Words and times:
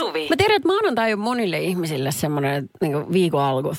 Suvi. 0.00 0.26
Mä 0.30 0.36
tiedän, 0.36 0.56
että 0.56 0.68
maanantai 0.68 1.12
on 1.12 1.18
monille 1.18 1.60
ihmisille 1.60 2.12
semmoinen 2.12 2.68
niin 2.80 3.12
viikon 3.12 3.42
alku, 3.42 3.72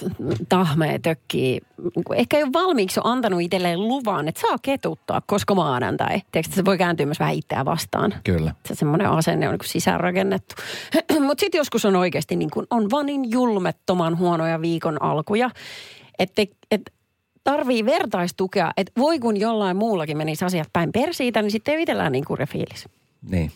tahmee, 0.49 0.99
tökkii. 0.99 1.62
Niin 1.96 2.04
kuin 2.04 2.20
ehkä 2.20 2.38
ei 2.38 2.44
ole 2.44 2.54
valmiiksi 2.54 2.99
on 2.99 3.12
antanut 3.12 3.42
itselleen 3.42 3.88
luvan, 3.88 4.28
että 4.28 4.42
saa 4.42 4.57
ketuttaa, 4.62 5.21
koska 5.26 5.55
maanantai. 5.55 6.21
Tiedätkö, 6.31 6.55
se 6.55 6.65
voi 6.65 6.78
kääntyä 6.78 7.06
myös 7.06 7.20
vähän 7.20 7.35
itseään 7.35 7.65
vastaan. 7.65 8.13
Kyllä. 8.24 8.56
Se 8.65 8.76
semmoinen 8.76 9.10
asenne 9.10 9.49
on 9.49 9.53
niin 9.53 9.70
sisäänrakennettu. 9.70 10.56
Mutta 11.28 11.42
sitten 11.42 11.60
joskus 11.60 11.85
on 11.85 11.96
oikeasti 11.96 12.35
niin 12.35 12.49
kuin, 12.49 12.67
on 12.69 12.92
vaan 12.92 13.06
niin 13.06 13.31
julmettoman 13.31 14.17
huonoja 14.17 14.62
viikon 14.62 15.01
alkuja, 15.01 15.49
että 16.20 16.41
et, 16.72 16.81
tarvii 17.44 17.85
vertaistukea, 17.85 18.72
että 18.77 18.91
voi 18.98 19.20
kun 19.20 19.38
jollain 19.38 19.77
muullakin 19.77 20.17
menisi 20.17 20.45
asiat 20.45 20.70
päin 20.73 20.91
persiitä, 20.91 21.41
niin 21.41 21.52
sitten 21.52 21.76
ei 21.76 21.81
itsellään 21.81 22.12
niin 22.12 22.26
kurja 22.26 22.48
fiilis. 22.48 22.85
Niin. 23.30 23.52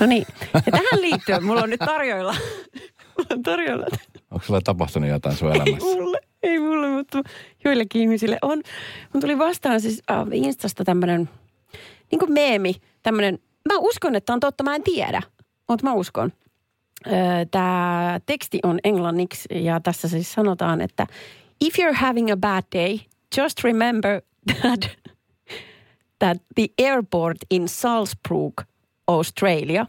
No 0.00 0.06
niin. 0.06 0.26
Ja 0.54 0.60
tähän 0.72 1.00
liittyen 1.00 1.44
mulla 1.44 1.62
on 1.62 1.70
nyt 1.70 1.80
tarjoilla. 1.80 2.34
mulla 3.18 3.28
on 3.30 3.42
tarjoilla. 3.42 3.86
Onko 4.30 4.46
sulla 4.46 4.60
tapahtunut 4.60 5.08
jotain 5.08 5.36
sun 5.36 5.48
Ei 5.48 5.54
elämässä? 5.56 5.86
mulle, 5.86 6.18
ei 6.42 6.58
mulle, 6.58 6.88
mutta 6.88 7.22
joillekin 7.64 8.02
ihmisille 8.02 8.38
on. 8.42 8.62
Mun 9.12 9.20
tuli 9.20 9.38
vastaan 9.38 9.80
siis 9.80 10.02
äh, 10.10 10.26
Instasta 10.32 10.84
tämmönen, 10.84 11.28
niin 12.10 12.18
kuin 12.18 12.32
meemi, 12.32 12.74
tämmönen, 13.02 13.38
mä 13.72 13.78
uskon, 13.78 14.14
että 14.14 14.32
on 14.32 14.40
totta, 14.40 14.64
mä 14.64 14.74
en 14.74 14.82
tiedä, 14.82 15.22
mutta 15.68 15.84
mä 15.86 15.92
uskon. 15.92 16.32
Tämä 17.50 18.20
teksti 18.26 18.58
on 18.62 18.78
englanniksi 18.84 19.48
ja 19.50 19.80
tässä 19.80 20.08
siis 20.08 20.32
sanotaan, 20.32 20.80
että 20.80 21.06
if 21.60 21.74
you're 21.78 21.94
having 21.96 22.32
a 22.32 22.36
bad 22.36 22.62
day, 22.74 22.98
just 23.36 23.64
remember 23.64 24.20
that, 24.60 24.80
that 26.18 26.36
the 26.54 26.66
airport 26.82 27.36
in 27.50 27.68
Salzburg, 27.68 28.52
Australia, 29.08 29.86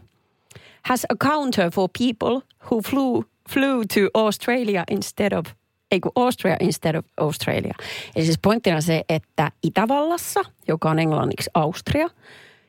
has 0.82 1.06
a 1.08 1.28
counter 1.28 1.70
for 1.70 1.88
people 1.98 2.40
who 2.70 2.80
flew, 2.80 3.22
flew 3.48 3.80
to 3.94 4.00
Australia 4.14 4.84
instead 4.90 5.32
of, 5.32 5.46
ei 5.90 6.00
kun 6.00 6.12
Austria 6.14 6.56
instead 6.60 6.94
of 6.94 7.04
Australia. 7.20 7.74
Eli 8.16 8.24
siis 8.24 8.38
pointtina 8.42 8.80
se, 8.80 9.02
että 9.08 9.50
Itävallassa, 9.62 10.40
joka 10.68 10.90
on 10.90 10.98
englanniksi 10.98 11.50
Austria, 11.54 12.08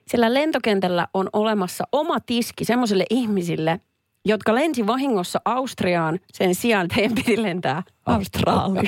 sillä 0.07 0.33
lentokentällä 0.33 1.07
on 1.13 1.29
olemassa 1.33 1.83
oma 1.91 2.19
tiski 2.19 2.65
semmoisille 2.65 3.05
ihmisille, 3.09 3.79
jotka 4.25 4.55
lensi 4.55 4.87
vahingossa 4.87 5.41
Austriaan 5.45 6.19
sen 6.33 6.55
sijaan, 6.55 6.85
että 6.85 6.95
heidän 6.95 7.15
piti 7.15 7.41
lentää 7.41 7.83
Australiaan. 8.05 8.87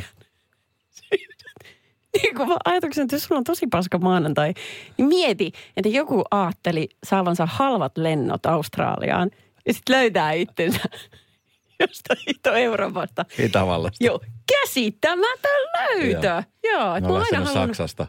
Niin 2.13 2.47
mä 2.47 2.57
ajatuksen, 2.65 3.03
että 3.03 3.15
jos 3.15 3.23
sulla 3.23 3.39
on 3.39 3.43
tosi 3.43 3.67
paska 3.67 3.97
maanantai, 3.97 4.53
niin 4.97 5.07
mieti, 5.07 5.52
että 5.77 5.89
joku 5.89 6.23
aatteli 6.31 6.89
saavansa 7.03 7.45
halvat 7.45 7.97
lennot 7.97 8.45
Australiaan 8.45 9.31
ja 9.65 9.73
sitten 9.73 9.95
löytää 9.95 10.31
itsensä 10.31 10.80
jostain 11.80 12.19
hito 12.27 12.53
Euroopasta. 12.53 13.25
Itävallasta. 13.39 14.05
Joo, 14.05 14.19
käsittämätön 14.47 15.61
löytö. 15.73 16.43
Joo, 16.63 16.95
että 16.95 17.09
Mä 17.09 17.15
aina 17.15 17.37
halunnut... 17.37 17.53
Saksasta. 17.53 18.07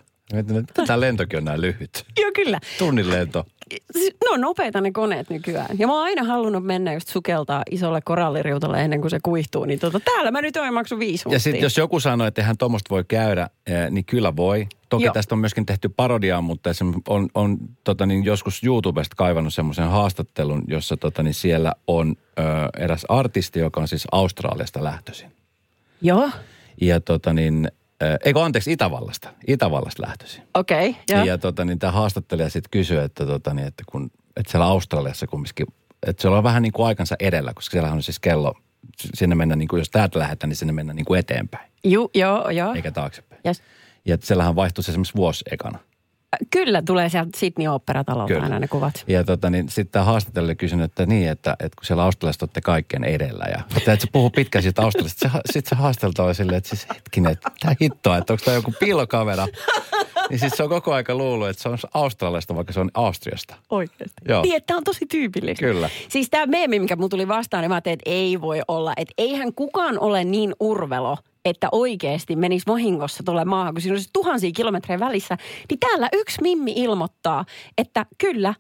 Tämä 0.87 1.01
lentokin 1.01 1.37
on 1.37 1.45
näin 1.45 1.61
lyhyt. 1.61 2.05
Joo, 2.21 2.31
kyllä. 2.35 2.61
Tunnin 2.79 3.11
lento. 3.11 3.47
Ne 3.97 4.31
on 4.31 4.41
nopeita 4.41 4.81
ne 4.81 4.93
koneet 4.93 5.31
nykyään. 5.31 5.79
Ja 5.79 5.87
mä 5.87 5.93
oon 5.93 6.03
aina 6.03 6.25
halunnut 6.25 6.65
mennä 6.65 6.93
just 6.93 7.09
sukeltaa 7.09 7.63
isolle 7.71 8.01
koralliriutalle 8.01 8.83
ennen 8.83 9.01
kuin 9.01 9.11
se 9.11 9.19
kuihtuu. 9.23 9.65
Niin 9.65 9.79
tota, 9.79 10.01
täällä 10.01 10.31
mä 10.31 10.43
nyt 10.43 10.57
oon 10.57 10.75
maksu 10.75 10.99
viisi 10.99 11.25
Ja 11.29 11.39
sitten 11.39 11.63
jos 11.63 11.77
joku 11.77 12.01
sanoo, 12.01 12.27
että 12.27 12.41
eihän 12.41 12.59
tuommoista 12.59 12.91
voi 12.91 13.05
käydä, 13.09 13.51
eh, 13.67 13.91
niin 13.91 14.05
kyllä 14.05 14.37
voi. 14.37 14.67
Toki 14.89 15.05
Joo. 15.05 15.13
tästä 15.13 15.35
on 15.35 15.39
myöskin 15.39 15.67
tehty 15.67 15.89
parodiaa, 15.89 16.41
mutta 16.41 16.71
esim. 16.71 16.93
on, 17.09 17.29
on 17.35 17.59
tota 17.85 18.07
niin, 18.07 18.25
joskus 18.25 18.65
YouTubesta 18.65 19.17
kaivannut 19.17 19.55
semmoisen 19.55 19.89
haastattelun, 19.89 20.63
jossa 20.69 20.97
tota 20.97 21.23
niin, 21.23 21.35
siellä 21.35 21.73
on 21.87 22.17
ö, 22.39 22.43
eräs 22.79 23.05
artisti, 23.09 23.59
joka 23.59 23.81
on 23.81 23.89
siis 23.89 24.07
Australiasta 24.13 24.85
lähtöisin. 24.85 25.33
Joo, 26.03 26.31
Ja 26.81 27.01
tota 27.01 27.33
niin, 27.33 27.71
eikö 28.25 28.43
anteeksi, 28.43 28.73
Itävallasta. 28.73 29.29
Itävallasta 29.47 30.03
lähtöisin. 30.03 30.43
okei. 30.55 30.91
Okay, 30.91 31.03
Ja, 31.11 31.25
ja 31.25 31.39
tota, 31.39 31.65
niin 31.65 31.79
tämä 31.79 31.91
haastattelija 31.93 32.51
sitten 32.51 32.71
kysyi, 32.71 32.99
että, 32.99 33.27
tota, 33.27 33.55
niin, 33.55 33.67
että, 33.67 33.85
kun, 33.87 34.11
että 34.37 34.51
siellä 34.51 34.67
Australiassa 34.67 35.27
kumminkin, 35.27 35.67
että 36.07 36.23
se 36.23 36.29
on 36.29 36.43
vähän 36.43 36.63
niin 36.63 36.73
kuin 36.73 36.87
aikansa 36.87 37.17
edellä, 37.21 37.55
koska 37.55 37.73
siellä 37.73 37.93
on 37.93 38.03
siis 38.03 38.19
kello, 38.19 38.55
sinne 39.15 39.35
mennä 39.35 39.57
niin 39.57 39.69
kuin, 39.69 39.79
jos 39.79 39.91
täältä 39.91 40.19
lähdetään, 40.19 40.49
niin 40.49 40.57
sinne 40.57 40.73
mennään 40.73 40.97
niin 40.97 41.07
kuin 41.07 41.21
eteenpäin, 41.21 41.71
Ju, 41.85 42.11
joo, 42.15 42.51
joo. 42.51 42.75
eikä 42.75 42.91
taaksepäin. 42.91 43.41
Yes. 43.47 43.63
Ja 44.05 44.19
siellähän 44.21 44.57
vaihtuisi 44.57 44.91
esimerkiksi 44.91 45.15
vuosi 45.17 45.45
ekana. 45.53 45.79
Kyllä 46.51 46.83
tulee 46.83 47.09
sieltä 47.09 47.31
Sydney 47.37 47.69
Opera-talolta 47.69 48.27
Kyllä. 48.29 48.43
aina 48.43 48.59
ne 48.59 48.69
kuvat. 48.69 49.05
Ja 49.07 49.25
tota, 49.25 49.51
niin, 49.51 49.69
sitten 49.69 49.93
tämä 49.93 50.05
haastattelija 50.05 50.55
kysyi, 50.55 50.83
että 50.83 51.07
niin, 51.07 51.29
että, 51.29 51.51
että 51.51 51.77
kun 51.77 51.85
siellä 51.85 52.05
Australiassa 52.05 52.45
olette 52.45 52.61
kaikkein 52.61 53.05
edellä. 53.05 53.45
Ja 53.45 53.63
että, 53.77 53.93
että 53.93 54.07
se 54.07 54.13
puhuu 54.13 54.31
pitkään 54.31 54.63
siitä 54.63 54.83
Australiasta. 54.83 55.31
Sitten 55.53 55.77
se 55.79 55.83
haastelta 55.83 56.25
oli 56.25 56.35
silleen, 56.35 56.59
että 56.59 56.71
siis 56.71 56.87
hetkinen, 56.95 57.33
että 57.33 57.51
tämä 57.61 57.75
hittoa, 57.81 58.17
että 58.17 58.33
onko 58.33 58.45
tämä 58.45 58.55
joku 58.55 58.75
piilokamera. 58.81 59.47
Niin 60.31 60.39
sitten 60.39 60.57
se 60.57 60.63
on 60.63 60.69
koko 60.69 60.95
aika 60.95 61.15
luullut, 61.15 61.49
että 61.49 61.63
se 61.63 61.69
on 61.69 61.79
Australiasta, 61.95 62.55
vaikka 62.55 62.73
se 62.73 62.81
on 62.81 62.91
Austriasta. 62.95 63.55
Oikeasti. 63.71 64.15
Joo. 64.29 64.43
Niin, 64.43 64.63
tämä 64.67 64.77
on 64.79 64.85
tosi 64.85 65.07
tyypillistä. 65.07 65.67
Kyllä. 65.67 65.91
Siis 66.09 66.31
tämä 66.31 66.47
meemi, 66.47 66.79
mikä 66.79 66.97
mun 66.97 67.11
tuli 67.11 67.29
vastaan, 67.29 67.63
niin 67.63 67.71
mä 67.71 67.75
ajattelin, 67.75 67.95
että 67.95 68.11
ei 68.11 68.41
voi 68.41 68.61
olla. 68.69 68.93
Että 68.97 69.15
eihän 69.19 69.55
kukaan 69.55 69.99
ole 69.99 70.25
niin 70.25 70.55
urvelo, 70.61 71.17
että 71.45 71.69
oikeasti 71.73 72.37
menisi 72.37 72.67
vahingossa 72.67 73.23
tuolle 73.23 73.45
maahan, 73.45 73.75
kun 73.75 73.83
siinä 73.83 73.97
siis 73.97 74.11
tuhansia 74.13 74.51
kilometrejä 74.57 75.01
välissä. 75.01 75.37
Niin 75.71 75.81
täällä 75.81 76.09
yksi 76.13 76.43
Mimmi 76.43 76.73
ilmoittaa, 76.77 77.45
että 77.79 78.07
kyllä, 78.19 78.55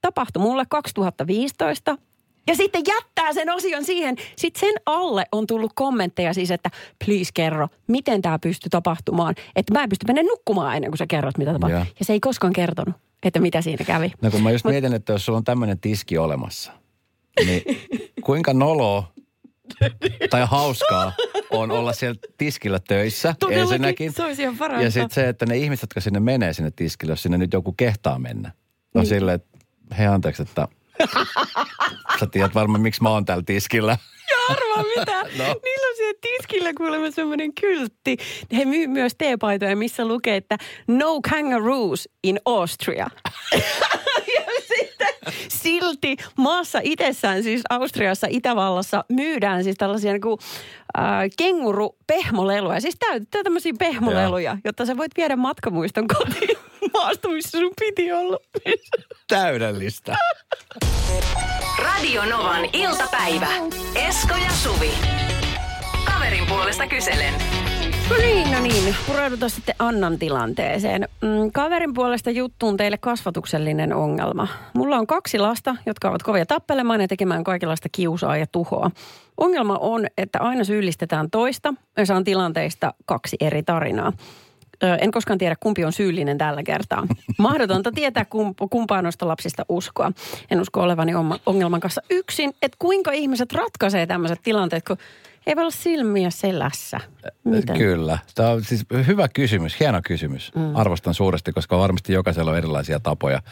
tapahtui 0.00 0.42
mulle 0.42 0.64
2015. 0.68 1.98
Ja 2.46 2.56
sitten 2.56 2.82
jättää 2.88 3.32
sen 3.32 3.50
osion 3.50 3.84
siihen. 3.84 4.16
Sitten 4.36 4.60
sen 4.60 4.74
alle 4.86 5.24
on 5.32 5.46
tullut 5.46 5.72
kommentteja 5.74 6.34
siis, 6.34 6.50
että 6.50 6.70
please 7.04 7.30
kerro, 7.34 7.68
miten 7.86 8.22
tämä 8.22 8.38
pystyy 8.38 8.70
tapahtumaan. 8.70 9.34
Että 9.56 9.72
mä 9.72 9.82
en 9.82 9.88
pysty 9.88 10.06
mennä 10.06 10.22
nukkumaan 10.22 10.76
ennen 10.76 10.90
kuin 10.90 10.98
sä 10.98 11.06
kerrot, 11.06 11.38
mitä 11.38 11.52
tapahtuu. 11.52 11.78
Ja 11.98 12.04
se 12.04 12.12
ei 12.12 12.20
koskaan 12.20 12.52
kertonut, 12.52 12.94
että 13.22 13.40
mitä 13.40 13.62
siinä 13.62 13.84
kävi. 13.84 14.12
No 14.22 14.30
kun 14.30 14.42
mä 14.42 14.50
just 14.50 14.64
Mut- 14.64 14.70
mietin, 14.72 14.94
että 14.94 15.12
jos 15.12 15.24
sulla 15.24 15.36
on 15.36 15.44
tämmöinen 15.44 15.80
tiski 15.80 16.18
olemassa, 16.18 16.72
niin 17.46 17.62
kuinka 18.24 18.54
noloa 18.54 19.12
tai 20.30 20.46
hauskaa 20.50 21.12
on 21.50 21.70
olla 21.70 21.92
siellä 21.92 22.18
tiskillä 22.38 22.80
töissä 22.88 23.34
Todellakin, 23.40 23.62
ensinnäkin. 23.62 24.12
se 24.12 24.24
olisi 24.24 24.42
ihan 24.42 24.56
parasta. 24.56 24.84
Ja 24.84 24.90
sitten 24.90 25.10
se, 25.14 25.28
että 25.28 25.46
ne 25.46 25.56
ihmiset, 25.56 25.82
jotka 25.82 26.00
sinne 26.00 26.20
menee 26.20 26.52
sinne 26.52 26.70
tiskille, 26.76 27.12
jos 27.12 27.22
sinne 27.22 27.38
nyt 27.38 27.52
joku 27.52 27.72
kehtaa 27.72 28.18
mennä. 28.18 28.52
No 28.94 29.00
Niin. 29.00 29.08
silleen, 29.08 29.34
että 29.34 29.58
hei 29.98 30.06
anteeksi, 30.06 30.42
että 30.42 30.68
sä 32.20 32.26
tiedät 32.30 32.54
varmaan, 32.54 32.80
miksi 32.80 33.02
mä 33.02 33.10
oon 33.10 33.24
täällä 33.24 33.44
tiskillä. 33.46 33.98
Ja 34.30 34.54
arvaa 34.54 34.84
mitä. 34.96 35.22
No. 35.22 35.44
Niillä 35.64 35.88
on 35.90 35.96
siellä 35.96 36.18
tiskillä 36.20 36.74
kuulemma 36.74 37.10
semmoinen 37.10 37.54
kyltti. 37.60 38.16
He 38.56 38.64
myy 38.64 38.86
myös 38.86 39.12
teepaitoja, 39.18 39.76
missä 39.76 40.04
lukee, 40.04 40.36
että 40.36 40.58
no 40.88 41.20
kangaroos 41.30 42.08
in 42.24 42.40
Austria. 42.44 43.06
Silti 45.86 46.16
maassa 46.36 46.80
itsessään, 46.82 47.42
siis 47.42 47.62
Austriassa, 47.70 48.26
Itävallassa, 48.30 49.04
myydään 49.08 49.64
siis 49.64 49.76
tällaisia 49.76 50.12
niin 50.12 50.20
kuin, 50.20 50.38
äh, 50.98 51.04
kenguru-pehmoleluja. 51.38 52.80
Siis 52.80 52.96
täytetään 52.98 53.44
tämmöisiä 53.44 53.72
pehmoleluja, 53.78 54.58
jotta 54.64 54.86
sä 54.86 54.96
voit 54.96 55.12
viedä 55.16 55.36
matkamuiston 55.36 56.06
kotiin 56.06 56.58
maasta, 56.94 57.28
missä 57.28 57.58
sun 57.58 57.72
piti 57.80 58.12
olla. 58.12 58.38
Täydellistä. 59.28 60.16
Radio 61.78 62.24
Novan 62.24 62.64
iltapäivä. 62.72 63.48
Esko 63.94 64.34
ja 64.34 64.50
Suvi. 64.62 64.90
Kaverin 66.04 66.46
puolesta 66.46 66.86
kyselen. 66.86 67.34
No 68.10 68.16
niin, 68.16 68.52
no 68.52 68.60
niin. 68.60 68.94
Pureudutaan 69.06 69.50
sitten 69.50 69.74
Annan 69.78 70.18
tilanteeseen. 70.18 71.08
Mm, 71.22 71.52
kaverin 71.52 71.94
puolesta 71.94 72.30
juttuun 72.30 72.76
teille 72.76 72.98
kasvatuksellinen 72.98 73.92
ongelma. 73.94 74.48
Mulla 74.74 74.96
on 74.96 75.06
kaksi 75.06 75.38
lasta, 75.38 75.76
jotka 75.86 76.08
ovat 76.08 76.22
kovia 76.22 76.46
tappelemaan 76.46 77.00
ja 77.00 77.08
tekemään 77.08 77.44
kaikenlaista 77.44 77.88
kiusaa 77.92 78.36
ja 78.36 78.46
tuhoa. 78.46 78.90
Ongelma 79.36 79.78
on, 79.80 80.06
että 80.18 80.38
aina 80.40 80.64
syyllistetään 80.64 81.30
toista 81.30 81.74
ja 81.96 82.06
saan 82.06 82.24
tilanteista 82.24 82.94
kaksi 83.06 83.36
eri 83.40 83.62
tarinaa. 83.62 84.12
Ö, 84.82 84.94
En 84.94 85.10
koskaan 85.10 85.38
tiedä, 85.38 85.56
kumpi 85.60 85.84
on 85.84 85.92
syyllinen 85.92 86.38
tällä 86.38 86.62
kertaa. 86.62 87.06
Mahdotonta 87.38 87.92
tietää, 87.92 88.24
kump- 88.24 88.68
kumpaa 88.70 89.02
noista 89.02 89.28
lapsista 89.28 89.64
uskoa. 89.68 90.12
En 90.50 90.60
usko 90.60 90.80
olevani 90.80 91.12
ongelman 91.46 91.80
kanssa 91.80 92.02
yksin. 92.10 92.52
Että 92.62 92.76
kuinka 92.78 93.12
ihmiset 93.12 93.52
ratkaisee 93.52 94.06
tämmöiset 94.06 94.40
tilanteet, 94.42 94.84
kun 94.84 94.96
ei 95.46 95.56
voi 95.56 95.62
olla 95.62 95.70
silmiä 95.70 96.30
selässä. 96.30 97.00
Miten? 97.44 97.78
Kyllä. 97.78 98.18
Tämä 98.34 98.50
on 98.50 98.64
siis 98.64 98.86
hyvä 99.06 99.28
kysymys, 99.28 99.80
hieno 99.80 100.00
kysymys. 100.04 100.52
Mm. 100.54 100.76
Arvostan 100.76 101.14
suuresti, 101.14 101.52
koska 101.52 101.78
varmasti 101.78 102.12
jokaisella 102.12 102.50
on 102.50 102.58
erilaisia 102.58 103.00
tapoja. 103.00 103.42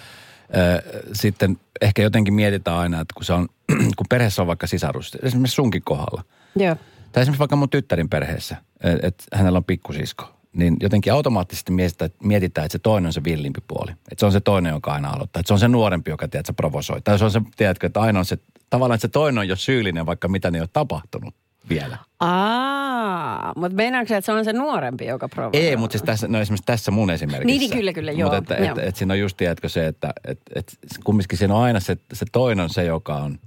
Sitten 1.13 1.57
ehkä 1.81 2.03
jotenkin 2.03 2.35
mietitään 2.35 2.77
aina, 2.77 3.01
että 3.01 3.15
kun, 3.15 3.25
se 3.25 3.33
on, 3.33 3.49
kun 3.97 4.07
perheessä 4.09 4.43
on 4.43 4.49
vaikka 4.49 4.67
sisarus, 4.67 5.19
esimerkiksi 5.23 5.55
sunkin 5.55 5.83
kohdalla, 5.85 6.25
Joo. 6.57 6.77
tai 7.13 7.23
esimerkiksi 7.23 7.39
vaikka 7.39 7.57
mun 7.57 7.71
tyttärin 7.71 8.09
perheessä, 8.09 8.57
että 9.03 9.25
hänellä 9.33 9.57
on 9.57 9.65
pikkusisko, 9.65 10.35
niin 10.53 10.77
jotenkin 10.81 11.13
automaattisesti 11.13 11.73
mietitään, 11.73 12.11
mietitään, 12.23 12.65
että 12.65 12.73
se 12.73 12.79
toinen 12.79 13.07
on 13.07 13.13
se 13.13 13.25
villimpi 13.25 13.61
puoli. 13.69 13.91
Että 13.91 14.21
se 14.21 14.27
on 14.27 14.33
se 14.33 14.41
toinen, 14.41 14.71
joka 14.71 14.93
aina 14.93 15.11
aloittaa. 15.11 15.41
Että 15.41 15.49
se 15.49 15.55
on 15.55 15.61
se 15.61 15.69
nuorempi, 15.69 16.11
joka 16.11 16.29
tiedät, 16.29 16.47
sä 16.47 16.53
provosoi. 16.53 17.01
Tai 17.03 17.19
se 17.19 17.25
on 17.25 17.31
se, 17.31 17.41
tiedätkö, 17.57 17.87
että 17.87 18.01
aina 18.01 18.19
on 18.19 18.25
se 18.25 18.39
tavallaan 18.71 18.95
että 18.95 19.07
se 19.07 19.13
toinen 19.13 19.39
on 19.39 19.49
jo 19.49 19.57
syyllinen, 19.57 20.07
vaikka 20.07 20.29
mitä 20.29 20.51
ne 20.51 20.59
ei 20.59 20.63
ole 20.63 20.69
tapahtunut 20.73 21.35
vielä. 21.69 21.99
Aa, 22.21 23.53
mutta 23.57 23.77
meinaatko 23.77 24.15
että 24.15 24.27
se 24.27 24.33
on 24.33 24.45
se 24.45 24.53
nuorempi, 24.53 25.07
joka 25.07 25.29
provokoi? 25.29 25.61
Ei, 25.61 25.77
mutta 25.77 25.93
siis 25.93 26.03
tässä, 26.03 26.29
no 26.29 26.41
esimerkiksi 26.41 26.67
tässä 26.67 26.91
mun 26.91 27.11
esimerkissä. 27.11 27.47
Niin, 27.47 27.61
niin, 27.61 27.71
kyllä, 27.71 27.93
kyllä, 27.93 28.13
joo, 28.13 28.31
Mutta 28.31 28.55
että, 28.55 28.65
joo. 28.65 28.79
et, 28.79 28.89
et 28.89 28.97
siinä 28.97 29.15
on 29.15 29.21
just, 29.21 29.37
tiedätkö 29.37 29.69
se, 29.69 29.87
että 29.87 30.13
et, 30.29 30.41
et, 30.55 30.79
kumminkin 31.05 31.39
siinä 31.39 31.55
on 31.55 31.63
aina 31.63 31.81
se, 31.81 31.97
se 32.13 32.27
toinen 32.33 32.69
se, 32.69 32.85
joka 32.85 33.15
on, 33.15 33.39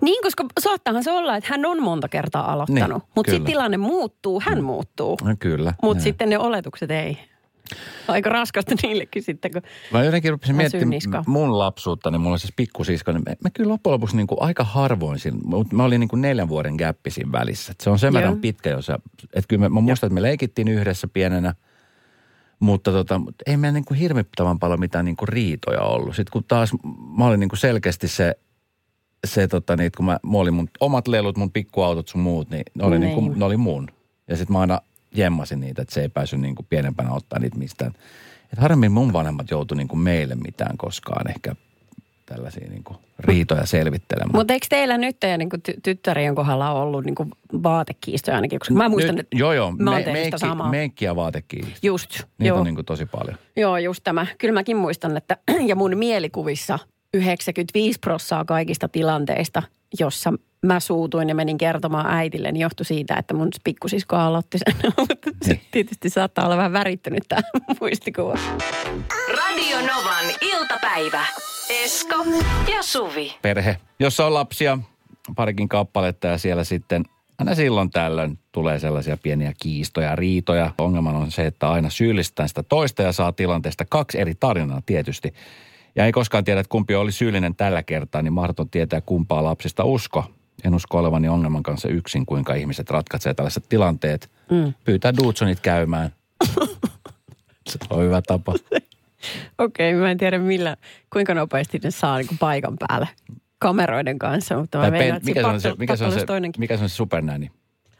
Niin, 0.00 0.22
koska 0.22 0.44
saattahan 0.60 1.04
se 1.04 1.10
olla, 1.10 1.36
että 1.36 1.50
hän 1.50 1.66
on 1.66 1.82
monta 1.82 2.08
kertaa 2.08 2.52
aloittanut. 2.52 3.02
Niin, 3.02 3.12
mutta 3.14 3.30
sitten 3.30 3.46
tilanne 3.46 3.76
muuttuu, 3.76 4.42
hän 4.44 4.64
muuttuu. 4.64 5.18
no 5.24 5.36
kyllä. 5.38 5.74
Mutta 5.82 6.02
sitten 6.02 6.28
ne 6.28 6.38
oletukset 6.38 6.90
ei. 6.90 7.18
Aika 8.08 8.30
raskasta 8.30 8.74
niillekin 8.82 9.22
sitten, 9.22 9.52
kun... 9.52 9.62
Mä 9.92 10.04
jotenkin 10.04 10.30
rupesin 10.30 10.56
miettimään 10.56 11.24
mun 11.26 11.58
lapsuutta, 11.58 12.10
niin 12.10 12.20
mulla 12.20 12.32
on 12.32 12.38
siis 12.38 12.52
pikkusisko, 12.56 13.12
niin 13.12 13.22
me, 13.26 13.36
me 13.44 13.50
kyllä 13.50 13.68
loppujen 13.68 13.92
lopuksi 13.92 14.16
niin 14.16 14.26
kuin 14.26 14.42
aika 14.42 14.64
harvoin, 14.64 15.18
siinä, 15.18 15.38
mutta 15.44 15.76
mä 15.76 15.84
olin 15.84 16.00
niin 16.00 16.08
kuin 16.08 16.22
neljän 16.22 16.48
vuoden 16.48 16.74
gäppi 16.74 17.10
siinä 17.10 17.32
välissä. 17.32 17.72
Et 17.72 17.80
se 17.80 17.90
on 17.90 17.98
sen 17.98 18.08
Joo. 18.08 18.14
verran 18.14 18.40
pitkä, 18.40 18.70
jos 18.70 18.90
että 18.90 19.48
kyllä 19.48 19.60
mä, 19.60 19.68
mä 19.68 19.80
muistan, 19.80 20.06
että 20.06 20.14
me 20.14 20.22
leikittiin 20.22 20.68
yhdessä 20.68 21.08
pienenä, 21.08 21.54
mutta 22.60 22.92
tota, 22.92 23.18
mut 23.18 23.34
ei 23.46 23.56
meillä 23.56 23.74
niin 23.74 23.84
kuin 23.84 23.98
hirvittävän 23.98 24.58
paljon 24.58 24.80
mitään 24.80 25.04
niin 25.04 25.16
kuin 25.16 25.28
riitoja 25.28 25.80
ollut. 25.80 26.16
Sitten 26.16 26.32
kun 26.32 26.44
taas 26.44 26.70
mä 27.18 27.26
olin 27.26 27.40
niin 27.40 27.48
kuin 27.48 27.58
selkeästi 27.58 28.08
se, 28.08 28.34
se 29.26 29.48
tota, 29.48 29.76
niin, 29.76 29.92
kun 29.96 30.06
mä, 30.06 30.18
mä 30.22 30.38
olin 30.38 30.54
mun 30.54 30.68
omat 30.80 31.08
lelut, 31.08 31.36
mun 31.36 31.52
pikkuautot 31.52 32.08
sun 32.08 32.20
muut, 32.20 32.50
niin 32.50 32.62
ne 32.74 32.84
oli, 32.84 32.98
niin 32.98 33.14
kuin, 33.14 33.38
ne 33.38 33.44
oli 33.44 33.56
mun. 33.56 33.88
Ja 34.28 34.36
sitten 34.36 34.52
mä 34.52 34.60
aina 34.60 34.80
jemmasin 35.14 35.60
niitä, 35.60 35.82
että 35.82 35.94
se 35.94 36.00
ei 36.00 36.08
päässyt 36.08 36.40
niin 36.40 36.54
kuin 36.54 36.66
pienempänä 36.70 37.12
ottaa 37.12 37.38
niitä 37.38 37.58
mistään. 37.58 37.92
Et 38.52 38.58
harvemmin 38.58 38.92
mun 38.92 39.12
vanhemmat 39.12 39.50
joutu 39.50 39.74
niin 39.74 39.88
kuin 39.88 40.00
meille 40.00 40.34
mitään 40.34 40.76
koskaan 40.76 41.30
ehkä 41.30 41.54
tällaisia 42.26 42.68
niin 42.70 42.84
kuin 42.84 42.96
riitoja 43.18 43.66
selvittelemään. 43.66 44.30
Mutta 44.38 44.52
eikö 44.52 44.66
teillä 44.70 44.98
nyt 44.98 45.20
teidän 45.20 45.38
niin 45.38 45.48
ty- 45.70 45.80
tyttärien 45.82 46.34
kohdalla 46.34 46.72
ollut 46.72 47.04
niin 47.04 47.14
kuin 47.14 47.30
vaatekiistoja 47.62 48.36
ainakin? 48.36 48.58
Koska 48.58 48.74
mä 48.74 48.88
muistan, 48.88 49.14
Nyt, 49.14 49.26
että 49.26 49.36
joo, 49.36 49.52
joo. 49.52 49.72
mä 49.78 49.90
oon 49.90 50.04
tehnyt 50.04 50.24
sitä 50.24 50.30
menkki, 50.30 50.38
samaa. 50.38 50.70
menkki 50.70 51.04
ja 51.04 51.16
vaatekiinni. 51.16 51.74
Just, 51.82 52.10
Niitä 52.38 52.48
joo. 52.48 52.58
on 52.58 52.64
niin 52.64 52.74
kuin 52.74 52.84
tosi 52.84 53.06
paljon. 53.06 53.38
Joo, 53.56 53.76
just 53.78 54.04
tämä. 54.04 54.26
Kyllä 54.38 54.54
mäkin 54.54 54.76
muistan, 54.76 55.16
että 55.16 55.36
ja 55.66 55.76
mun 55.76 55.98
mielikuvissa 55.98 56.78
95 57.14 57.98
prossaa 58.00 58.44
kaikista 58.44 58.88
tilanteista, 58.88 59.62
jossa 60.00 60.32
mä 60.62 60.80
suutuin 60.80 61.28
ja 61.28 61.34
menin 61.34 61.58
kertomaan 61.58 62.06
äitille, 62.06 62.52
niin 62.52 62.60
johtui 62.60 62.86
siitä, 62.86 63.14
että 63.16 63.34
mun 63.34 63.48
pikkusisko 63.64 64.16
aloitti 64.16 64.58
sen. 64.58 64.74
Mutta 64.98 65.30
se 65.42 65.52
Niin. 65.52 65.60
tietysti 65.70 66.10
saattaa 66.10 66.44
olla 66.44 66.56
vähän 66.56 66.72
värittynyt 66.72 67.22
tämä 67.28 67.42
muistikuva. 67.80 68.38
Radio 69.28 69.76
Novan 69.80 70.24
iltapäivä. 70.40 71.24
Esko 71.84 72.24
ja 72.72 72.82
Suvi. 72.82 73.34
Perhe, 73.42 73.76
jossa 74.00 74.26
on 74.26 74.34
lapsia, 74.34 74.78
parikin 75.36 75.68
kappaletta 75.68 76.26
ja 76.26 76.38
siellä 76.38 76.64
sitten 76.64 77.04
aina 77.38 77.54
silloin 77.54 77.90
tällöin 77.90 78.38
tulee 78.52 78.78
sellaisia 78.78 79.16
pieniä 79.16 79.52
kiistoja, 79.62 80.16
riitoja. 80.16 80.70
Ongelma 80.78 81.10
on 81.10 81.30
se, 81.30 81.46
että 81.46 81.70
aina 81.70 81.90
syyllistetään 81.90 82.48
sitä 82.48 82.62
toista 82.62 83.02
ja 83.02 83.12
saa 83.12 83.32
tilanteesta 83.32 83.84
kaksi 83.88 84.20
eri 84.20 84.34
tarinaa 84.34 84.82
tietysti. 84.86 85.34
Ja 85.96 86.06
ei 86.06 86.12
koskaan 86.12 86.44
tiedä, 86.44 86.60
että 86.60 86.70
kumpi 86.70 86.94
oli 86.94 87.12
syyllinen 87.12 87.54
tällä 87.54 87.82
kertaa, 87.82 88.22
niin 88.22 88.32
mahdoton 88.32 88.70
tietää 88.70 89.00
kumpaa 89.00 89.44
lapsista 89.44 89.84
usko. 89.84 90.24
En 90.64 90.74
usko 90.74 90.98
olevani 90.98 91.28
ongelman 91.28 91.62
kanssa 91.62 91.88
yksin, 91.88 92.26
kuinka 92.26 92.54
ihmiset 92.54 92.90
ratkaisee 92.90 93.34
tällaiset 93.34 93.64
tilanteet. 93.68 94.30
Mm. 94.50 94.74
Pyytää 94.84 95.16
Dudsonit 95.16 95.60
käymään. 95.60 96.10
se 97.68 97.78
on 97.90 98.04
hyvä 98.04 98.22
tapa. 98.22 98.54
Okei, 99.58 99.94
mä 99.94 100.10
en 100.10 100.18
tiedä 100.18 100.38
millä, 100.38 100.76
kuinka 101.12 101.34
nopeasti 101.34 101.80
ne 101.82 101.90
saa 101.90 102.18
niin 102.18 102.38
paikan 102.40 102.76
päälle 102.78 103.08
kameroiden 103.58 104.18
kanssa, 104.18 104.56
mutta 104.56 104.78
mä 104.78 104.86
että 104.86 105.20
mikä, 105.24 105.40
se 105.40 105.46
on 105.46 105.60
se, 105.60 105.74
mikä, 105.78 105.96
se 105.96 106.04
on 106.04 106.12
se, 106.12 106.26
mikä 106.58 106.76
se 106.76 106.82
on 106.82 106.88
se 106.88 106.94
supernäni? 106.94 107.50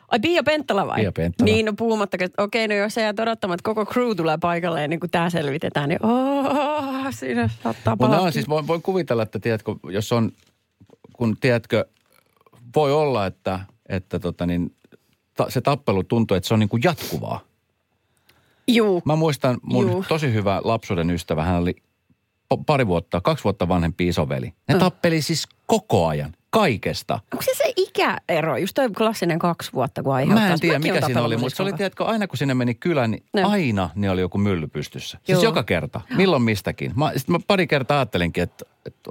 Ai 0.08 0.20
Pia 0.20 0.42
Penttala 0.42 0.86
vai? 0.86 1.00
Pia 1.00 1.12
Penttala. 1.12 1.44
Niin, 1.44 1.66
no 1.66 1.72
puhumattakaan, 1.72 2.26
että 2.26 2.42
okei, 2.42 2.68
no 2.68 2.74
jos 2.74 2.94
sä 2.94 3.00
jäät 3.00 3.20
odottamaan, 3.20 3.54
että 3.54 3.64
koko 3.64 3.86
crew 3.86 4.16
tulee 4.16 4.38
paikalle 4.40 4.84
ennen 4.84 5.00
kuin 5.00 5.10
tämä 5.10 5.30
selvitetään, 5.30 5.88
niin 5.88 6.06
oh, 6.06 7.06
siinä 7.10 7.50
saattaa 7.62 7.96
pahasti. 7.96 8.32
siis, 8.32 8.48
voin, 8.48 8.66
voin 8.66 8.82
kuvitella, 8.82 9.22
että 9.22 9.38
tiedätkö, 9.38 9.74
jos 9.90 10.12
on, 10.12 10.32
kun 11.12 11.36
tiedätkö, 11.40 11.84
voi 12.74 12.92
olla, 12.92 13.26
että, 13.26 13.60
että 13.88 14.18
tota 14.18 14.46
niin, 14.46 14.74
ta, 15.34 15.46
se 15.50 15.60
tappelu 15.60 16.04
tuntuu, 16.04 16.36
että 16.36 16.46
se 16.48 16.54
on 16.54 16.60
niin 16.60 16.68
kuin 16.68 16.82
jatkuvaa. 16.84 17.40
Juu, 18.68 19.02
Mä 19.04 19.16
muistan 19.16 19.58
mun 19.62 19.90
Juu. 19.90 20.04
tosi 20.08 20.32
hyvä 20.32 20.60
lapsuuden 20.64 21.10
ystävä, 21.10 21.42
hän 21.44 21.56
oli 21.62 21.76
pa- 22.54 22.62
pari 22.66 22.86
vuotta, 22.86 23.20
kaksi 23.20 23.44
vuotta 23.44 23.68
vanhempi 23.68 24.08
isoveli. 24.08 24.46
Ne 24.68 24.74
Mm. 24.74 24.78
tappeli 24.80 25.22
siis 25.22 25.48
koko 25.66 26.06
ajan, 26.06 26.34
kaikesta. 26.50 27.20
onko 27.32 27.42
se 27.42 27.50
se 27.54 27.72
ikäero, 27.76 28.56
just 28.56 28.74
toi 28.74 28.90
klassinen 28.90 29.38
kaksi 29.38 29.72
vuotta, 29.72 30.02
kun 30.02 30.14
aiheuttaa. 30.14 30.46
Mä 30.46 30.52
en 30.52 30.60
tiedä, 30.60 30.78
Mäkin 30.78 30.92
mikä 30.94 31.06
siinä 31.06 31.22
oli, 31.22 31.36
mutta 31.36 31.56
se 31.56 31.62
oli, 31.62 31.72
tiedätkö, 31.72 32.04
aina 32.04 32.26
kun 32.26 32.38
sinne 32.38 32.54
meni 32.54 32.74
kylään, 32.74 33.10
niin 33.10 33.24
No. 33.34 33.48
aina 33.50 33.90
ne 33.94 34.10
oli 34.10 34.20
joku 34.20 34.38
mylly 34.38 34.66
pystyssä. 34.68 35.18
Siis 35.24 35.36
Joo. 35.36 35.42
joka 35.42 35.62
kerta. 35.62 36.00
Milloin 36.16 36.42
mistäkin. 36.42 36.92
Mä, 36.96 37.12
sit 37.16 37.28
mä 37.28 37.38
pari 37.46 37.66
kertaa 37.66 37.96
ajattelinkin, 37.98 38.42
että, 38.42 38.64
että 38.86 39.10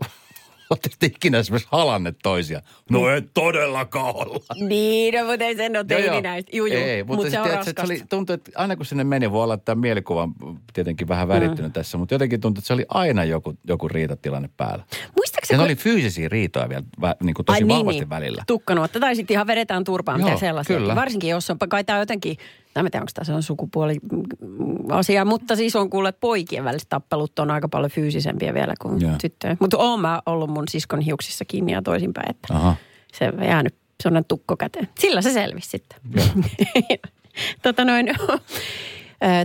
Oletteko 0.70 0.96
te 1.00 1.06
ikinä 1.06 1.38
esimerkiksi 1.38 1.70
halanneet 1.72 2.16
toisia? 2.24 2.62
No 2.90 3.10
et 3.10 3.26
todellakaan 3.34 4.16
olla. 4.16 4.40
Niin, 4.68 5.14
no, 5.14 5.26
mutta 5.26 5.46
ei 5.46 5.56
sen 5.56 5.78
ole 5.78 5.86
teini 5.86 6.22
näistä. 6.22 6.58
Juu, 6.58 6.66
juu, 6.66 6.78
Ei, 6.78 7.04
mutta 7.04 7.24
mut 7.24 7.32
se 7.32 7.40
on 7.40 7.48
tiedät, 7.48 7.64
se 7.66 7.74
oli, 7.84 8.02
tuntui, 8.10 8.34
että 8.34 8.52
aina 8.56 8.76
kun 8.76 8.86
sinne 8.86 9.04
meni, 9.04 9.32
voi 9.32 9.44
olla, 9.44 9.54
että 9.54 9.66
tämä 9.66 9.82
mielikuva 9.82 10.24
on 10.24 10.60
tietenkin 10.74 11.08
vähän 11.08 11.28
värittynyt 11.28 11.70
mm. 11.70 11.74
tässä, 11.74 11.98
mutta 11.98 12.16
jotenkin 12.16 12.42
tuntui, 12.42 12.60
että 12.60 12.68
se 12.68 12.74
oli 12.74 12.86
aina 12.90 13.24
joku, 13.24 13.54
joku 13.68 13.88
riitatilanne 13.88 14.50
päällä. 14.58 14.84
Muistaakseni, 15.16 15.56
Ja 15.56 15.58
ne 15.58 15.62
kun- 15.62 15.66
oli 15.66 15.76
fyysisiä 15.76 16.30
riitoja 16.30 16.70
vielä 16.70 16.84
vä, 17.02 17.16
niin 17.24 17.34
kuin 17.34 17.46
tosi 17.46 17.64
Ai 17.64 17.68
vahvasti 17.68 18.10
välillä. 18.10 18.44
Tukkanuotta 18.48 19.00
tai 19.00 19.16
sitten 19.16 19.34
ihan 19.34 19.48
vedetään 19.48 19.84
turpaan 19.84 20.20
Joo, 20.20 20.30
tai 20.30 20.40
sellaisia. 20.40 20.78
kyllä. 20.78 20.96
Varsinkin 20.96 21.30
jos 21.30 21.50
on, 21.50 21.58
kai 21.70 21.84
tämä 21.84 22.00
jotenkin, 22.00 22.38
tai 22.76 22.84
mä 22.84 22.90
tiedän, 22.90 23.04
onko 23.04 23.12
tämä 23.14 23.26
se 23.26 23.34
on 23.34 23.44
sukupuoli 23.44 23.96
mm, 24.12 24.92
asia, 24.92 25.26
mutta 25.26 25.56
siis 25.56 25.76
on 25.76 25.90
kuullut, 25.90 26.10
että 26.10 26.20
poikien 26.20 26.64
väliset 26.64 26.90
tappelut 26.90 27.40
on 27.40 27.52
aika 27.52 27.70
paljon 27.70 27.92
fyysisempiä 27.92 28.54
vielä 28.54 28.74
kuin 28.82 29.02
Joo. 29.02 29.16
tyttöjen. 29.22 29.58
Mutta 29.60 29.78
oon 29.78 30.02
mä 30.02 30.22
ollut 30.26 30.50
mun 30.50 30.64
siskon 30.70 31.02
hiuksissa 31.02 31.46
kiinni 31.46 31.72
ja 31.72 31.82
toisinpäin, 31.82 32.30
että 32.30 32.54
Aha. 32.54 32.76
se 33.14 33.32
on 33.38 33.44
jäänyt 33.44 33.76
sellainen 34.04 34.26
tukko 34.28 34.58
käteen. 34.58 34.90
Sillä 35.00 35.22
se 35.22 35.34
selvisi 35.34 35.70
sitten. 35.70 36.00
tota 37.64 37.86
noin, 37.86 38.08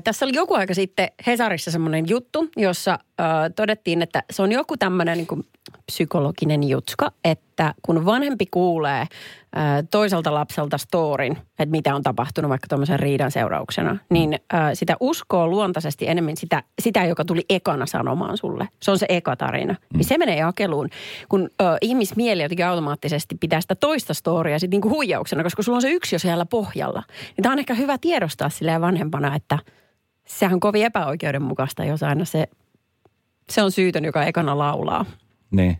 Tässä 0.04 0.24
oli 0.26 0.34
joku 0.34 0.54
aika 0.54 0.74
sitten 0.74 1.08
Hesarissa 1.26 1.70
semmoinen 1.70 2.08
juttu, 2.08 2.48
jossa 2.56 2.98
ö, 3.20 3.50
todettiin, 3.56 4.02
että 4.02 4.22
se 4.30 4.42
on 4.42 4.52
joku 4.52 4.76
tämmöinen 4.76 5.16
niin 5.16 5.26
kuin 5.26 5.46
psykologinen 5.86 6.68
jutska, 6.68 7.12
että 7.24 7.74
kun 7.82 8.06
vanhempi 8.06 8.46
kuulee 8.50 9.02
ö, 9.02 9.58
toiselta 9.90 10.34
lapselta 10.34 10.78
storin, 10.78 11.32
että 11.32 11.70
mitä 11.70 11.94
on 11.94 12.02
tapahtunut 12.02 12.48
vaikka 12.48 12.66
tuommoisen 12.68 13.00
riidan 13.00 13.30
seurauksena, 13.30 13.96
niin 14.10 14.34
ö, 14.34 14.56
sitä 14.74 14.96
uskoo 15.00 15.48
luontaisesti 15.48 16.08
enemmän 16.08 16.36
sitä, 16.36 16.62
sitä, 16.82 17.04
joka 17.04 17.24
tuli 17.24 17.44
ekana 17.48 17.86
sanomaan 17.86 18.36
sulle. 18.36 18.68
Se 18.82 18.90
on 18.90 18.98
se 18.98 19.06
eka 19.08 19.36
tarina. 19.36 19.72
Mm. 19.72 19.98
Niin 19.98 20.04
se 20.08 20.18
menee 20.18 20.36
jakeluun, 20.36 20.88
kun 21.28 21.50
ö, 21.62 21.64
ihmismieli 21.80 22.42
jotenkin 22.42 22.66
automaattisesti 22.66 23.34
pitää 23.40 23.60
sitä 23.60 23.74
toista 23.74 24.14
storia 24.14 24.58
sitten 24.58 24.76
niinku 24.76 24.88
huijauksena, 24.88 25.42
koska 25.42 25.62
sulla 25.62 25.76
on 25.76 25.82
se 25.82 25.90
yksi 25.90 26.14
jo 26.14 26.18
siellä 26.18 26.46
pohjalla. 26.46 27.02
Niin 27.36 27.42
tämä 27.42 27.52
on 27.52 27.58
ehkä 27.58 27.74
hyvä 27.74 27.98
tiedostaa 27.98 28.48
silleen 28.48 28.80
vanhempana, 28.80 29.36
että 29.36 29.58
sehän 30.26 30.54
on 30.54 30.60
kovin 30.60 30.84
epäoikeudenmukaista, 30.84 31.84
jos 31.84 32.02
aina 32.02 32.24
se, 32.24 32.48
se 33.50 33.62
on 33.62 33.72
syytön, 33.72 34.04
joka 34.04 34.24
ekana 34.24 34.58
laulaa. 34.58 35.04
Niin. 35.50 35.78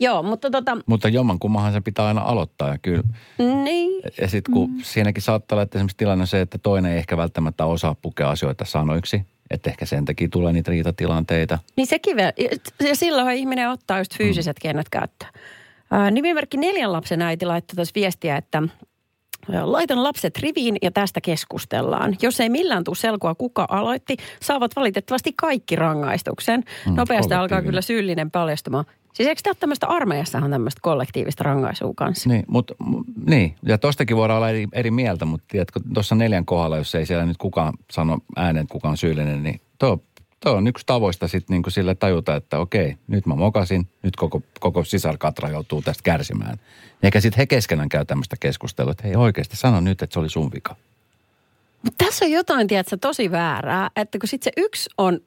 Joo, 0.00 0.22
mutta 0.22 0.50
tota, 0.50 0.76
Mutta 0.86 1.08
jomman 1.08 1.38
kummahan 1.38 1.72
se 1.72 1.80
pitää 1.80 2.06
aina 2.06 2.20
aloittaa. 2.20 2.68
Ja, 2.68 2.78
kyllä, 2.78 3.02
niin. 3.38 4.02
ja 4.20 4.28
sitten 4.28 4.54
kun 4.54 4.70
mm. 4.70 4.78
siinäkin 4.82 5.22
saattaa 5.22 5.56
olla, 5.56 5.62
että 5.62 5.78
esimerkiksi 5.78 5.96
tilanne 5.96 6.22
on 6.22 6.26
se, 6.26 6.40
että 6.40 6.58
toinen 6.58 6.92
ei 6.92 6.98
ehkä 6.98 7.16
välttämättä 7.16 7.64
osaa 7.64 7.96
pukea 8.02 8.30
asioita 8.30 8.64
sanoiksi. 8.64 9.22
Että 9.50 9.70
ehkä 9.70 9.86
sen 9.86 10.04
takia 10.04 10.28
tulee 10.28 10.52
niitä 10.52 10.70
riitatilanteita. 10.70 11.58
Niin 11.76 11.86
sekin 11.86 12.16
vielä, 12.16 12.32
ja 12.88 12.96
silloin 12.96 13.36
ihminen 13.36 13.70
ottaa 13.70 13.98
just 13.98 14.18
fyysiset 14.18 14.58
keinot 14.58 14.88
käyttöön. 14.88 15.32
Ää, 15.90 16.10
nimimerkki 16.10 16.56
neljän 16.56 16.92
lapsen 16.92 17.22
äiti 17.22 17.46
laittoi 17.46 17.76
tuossa 17.76 17.92
viestiä, 17.94 18.36
että 18.36 18.62
laitan 19.62 20.02
lapset 20.02 20.38
riviin 20.38 20.76
ja 20.82 20.90
tästä 20.90 21.20
keskustellaan. 21.20 22.16
Jos 22.22 22.40
ei 22.40 22.48
millään 22.48 22.84
tule 22.84 22.96
selkoa, 22.96 23.34
kuka 23.34 23.66
aloitti, 23.70 24.16
saavat 24.42 24.76
valitettavasti 24.76 25.32
kaikki 25.36 25.76
rangaistuksen. 25.76 26.64
Mm, 26.86 26.94
Nopeasti 26.94 27.34
alkaa 27.34 27.62
kyllä 27.62 27.80
syyllinen 27.80 28.30
paljastumaan. 28.30 28.84
Siis 29.12 29.28
eikö 29.28 29.40
tämä 29.42 29.54
tämmöistä 29.54 29.86
armeijassahan 29.86 30.50
tämmöistä 30.50 30.80
kollektiivista 30.82 31.44
rangaisua 31.44 31.92
kanssa? 31.96 32.28
Niin, 32.28 32.44
mutta 32.48 32.74
niin. 33.26 33.54
ja 33.62 33.78
tostakin 33.78 34.16
voidaan 34.16 34.36
olla 34.36 34.50
eri, 34.50 34.66
eri 34.72 34.90
mieltä, 34.90 35.24
mutta 35.24 35.46
tiedätkö, 35.48 35.80
tuossa 35.94 36.14
neljän 36.14 36.44
kohdalla, 36.44 36.76
jos 36.76 36.94
ei 36.94 37.06
siellä 37.06 37.26
nyt 37.26 37.36
kukaan 37.36 37.74
sano 37.90 38.18
ääneen, 38.36 38.62
että 38.62 38.72
kuka 38.72 38.88
on 38.88 38.96
syyllinen, 38.96 39.42
niin 39.42 39.60
tuo, 39.78 39.98
tuo 40.40 40.52
on 40.52 40.66
yksi 40.66 40.86
tavoista 40.86 41.28
sitten 41.28 41.54
niin 41.54 41.72
sille 41.72 41.94
tajuta, 41.94 42.36
että 42.36 42.58
okei, 42.58 42.96
nyt 43.08 43.26
mä 43.26 43.34
mokasin, 43.34 43.88
nyt 44.02 44.16
koko, 44.16 44.42
koko 44.60 44.84
sisarkatra 44.84 45.48
joutuu 45.48 45.82
tästä 45.82 46.02
kärsimään. 46.02 46.58
Eikä 47.02 47.20
sitten 47.20 47.38
he 47.38 47.46
keskenään 47.46 47.88
käy 47.88 48.04
tämmöistä 48.04 48.36
keskustelua, 48.40 48.92
että 48.92 49.02
hei 49.06 49.16
oikeasti 49.16 49.56
sano 49.56 49.80
nyt, 49.80 50.02
että 50.02 50.14
se 50.14 50.20
oli 50.20 50.30
sun 50.30 50.50
vika. 50.54 50.76
Mutta 51.82 52.04
tässä 52.04 52.24
on 52.24 52.30
jotain, 52.30 52.66
tiedätkö, 52.66 52.96
tosi 53.00 53.30
väärää, 53.30 53.90
että 53.96 54.18
kun 54.18 54.28
sitten 54.28 54.52
se 54.56 54.62
yksi 54.64 54.90
on 54.98 55.20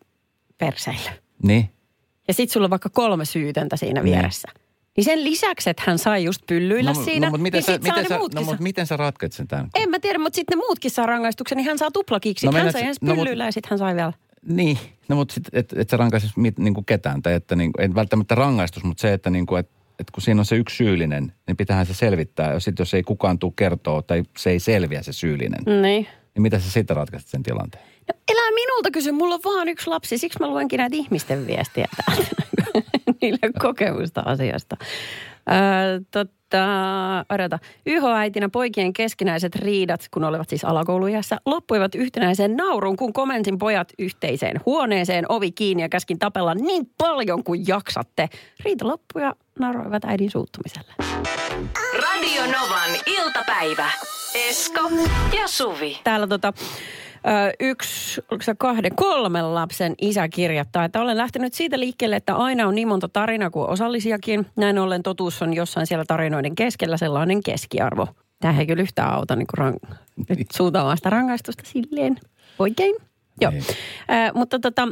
perseillä 0.58 1.12
Niin, 1.44 1.70
ja 2.28 2.34
sitten 2.34 2.54
sulla 2.54 2.66
on 2.66 2.70
vaikka 2.72 2.90
kolme 2.90 3.26
syytöntä 3.26 3.78
siinä 3.78 4.02
Niin. 4.02 4.14
vieressä, 4.16 4.48
Niin 4.98 5.06
sen 5.06 5.24
lisäksi, 5.24 5.70
että 5.70 5.84
hän 5.86 5.98
sai 6.00 6.24
just 6.24 6.42
pyllyillä 6.48 6.92
mu- 6.92 7.04
siinä, 7.04 7.30
mutta 7.30 7.42
miten, 7.44 7.58
niin 7.58 7.66
sä, 7.66 7.74
sit 7.74 7.84
miten, 7.84 8.08
sä, 8.08 8.18
muutkin 8.18 8.36
no, 8.36 8.42
saa. 8.42 8.52
mutta 8.52 8.64
miten 8.64 8.88
sä 8.88 8.98
ratkaat 8.98 9.34
sen 9.34 9.48
tämän? 9.48 9.70
En 9.76 9.90
mä 9.90 10.00
tiedä, 10.00 10.20
mutta 10.20 10.36
sitten 10.36 10.58
ne 10.58 10.64
muutkin 10.66 10.92
saa 10.92 11.06
rangaistuksen, 11.06 11.58
niin 11.58 11.68
hän 11.68 11.78
saa 11.78 11.92
tuplakiksi. 11.92 12.46
No 12.46 12.52
No, 12.52 12.58
hän 12.60 12.72
sai 12.72 12.82
ensin 12.84 13.08
no 13.08 13.16
pyllyillä 13.16 13.46
ja 13.46 13.52
sitten 13.52 13.70
hän 13.70 13.80
sai 13.80 13.96
vielä. 13.96 14.14
Niin, 14.46 14.78
no 15.08 15.16
mutta 15.16 15.34
sit, 15.34 15.44
et, 15.54 15.74
et 15.76 15.90
sä 15.90 15.98
rankaisis 15.98 16.38
mit, 16.38 16.60
niinku 16.60 16.84
ketään, 16.84 17.22
tai 17.22 17.34
että 17.34 17.56
niinku, 17.56 17.82
ei 17.82 17.96
välttämättä 17.96 18.36
rangaistus, 18.36 18.84
mutta 18.84 19.02
se, 19.02 19.14
että 19.14 19.30
niinku, 19.30 19.56
et, 19.56 19.70
et 20.00 20.12
kun 20.12 20.24
siinä 20.24 20.42
on 20.42 20.46
se 20.46 20.56
yksi 20.56 20.76
syyllinen, 20.76 21.34
niin 21.48 21.58
pitäähän 21.58 21.86
se 21.86 21.94
selvittää. 21.94 22.54
Ja 22.54 22.60
sitten 22.60 22.82
jos 22.82 22.94
ei 22.94 23.04
kukaan 23.04 23.40
tule 23.40 23.54
kertoa 23.56 24.02
tai 24.02 24.24
se 24.38 24.50
ei 24.50 24.60
selviä 24.60 25.04
se 25.04 25.14
syyllinen. 25.14 25.82
Niin. 25.82 26.08
niin 26.36 26.42
mitä 26.42 26.60
sä 26.60 26.72
sitten 26.72 26.96
ratkaisit 26.96 27.30
sen 27.30 27.44
tilanteen? 27.44 27.84
No, 27.84 28.20
elää 28.32 28.52
minulta 28.52 28.92
kysy, 28.92 29.12
mulla 29.12 29.36
on 29.36 29.42
vaan 29.46 29.68
yksi 29.68 29.88
lapsi, 29.88 30.18
siksi 30.18 30.40
mä 30.40 30.48
luenkin 30.48 30.78
näitä 30.78 30.96
ihmisten 30.96 31.48
viestiä 31.48 31.86
täältä. 32.06 32.36
Niillä 33.22 33.40
on 33.44 33.54
kokemusta 33.60 34.24
asiasta. 34.26 34.78
Öö, 35.52 36.02
totta, 36.52 37.26
odota. 37.34 37.60
YH-äitinä 37.86 38.50
poikien 38.50 38.94
keskinäiset 38.94 39.56
riidat, 39.56 40.08
kun 40.12 40.24
olivat 40.24 40.50
siis 40.50 40.66
alakoulujässä, 40.66 41.38
loppuivat 41.46 41.96
yhtenäiseen 41.96 42.56
nauruun, 42.56 42.98
kun 42.98 43.14
komensin 43.14 43.58
pojat 43.58 43.90
yhteiseen 44.00 44.62
huoneeseen, 44.66 45.26
ovi 45.30 45.52
kiinni 45.52 45.84
ja 45.84 45.90
käskin 45.90 46.20
tapella 46.20 46.56
niin 46.56 46.90
paljon 46.98 47.44
kuin 47.44 47.68
jaksatte. 47.68 48.30
Riita 48.66 48.88
loppui 48.88 49.22
ja 49.22 49.36
nauroivat 49.60 50.06
äidin 50.06 50.32
suuttumiselle. 50.32 50.94
Radio 51.94 52.42
Novan 52.42 52.90
iltapäivä. 53.06 53.90
Esko 54.50 54.90
ja 55.38 55.48
Suvi. 55.48 56.00
täällä 56.04 56.28
tota, 56.28 56.54
yksi, 57.60 58.22
oliko 58.32 58.44
se 58.44 58.56
kahden, 58.58 58.96
kolmen 58.96 59.56
lapsen 59.56 59.96
isä 60.02 60.30
kirjoittaa, 60.30 60.86
että 60.86 61.02
olen 61.02 61.18
lähtenyt 61.18 61.54
siitä 61.54 61.80
liikkeelle, 61.80 62.16
että 62.16 62.36
aina 62.36 62.68
on 62.68 62.76
niin 62.76 62.88
monta 62.88 63.10
tarinaa 63.10 63.50
kuin 63.50 63.70
osallisiakin. 63.70 64.46
Näin 64.56 64.80
ollen 64.80 65.04
totuus 65.04 65.42
on 65.42 65.54
jossain 65.54 65.88
siellä 65.88 66.06
tarinoiden 66.08 66.56
keskellä 66.56 66.98
sellainen 66.98 67.44
keskiarvo. 67.44 68.08
Tämä 68.40 68.60
ei 68.60 68.68
kyllä 68.68 68.82
yhtään 68.84 69.14
auta 69.14 69.36
niin 69.36 69.48
rang- 69.58 69.96
nyt 70.30 70.52
suutamaan 70.54 70.98
sitä 70.98 71.10
rangaistusta 71.10 71.64
silleen 71.66 72.18
oikein. 72.60 72.96
Joo. 73.42 73.52
Ö, 73.52 74.32
mutta 74.34 74.60
tota, 74.60 74.88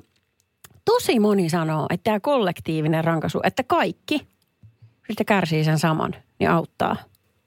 tosi 0.86 1.20
moni 1.20 1.50
sanoo, 1.50 1.86
että 1.90 2.04
tämä 2.04 2.20
kollektiivinen 2.20 3.04
rankaisu, 3.04 3.40
että 3.44 3.64
kaikki, 3.64 4.28
sitten 5.08 5.26
kärsii 5.26 5.64
sen 5.64 5.80
saman, 5.80 6.16
niin 6.40 6.50
auttaa. 6.50 6.96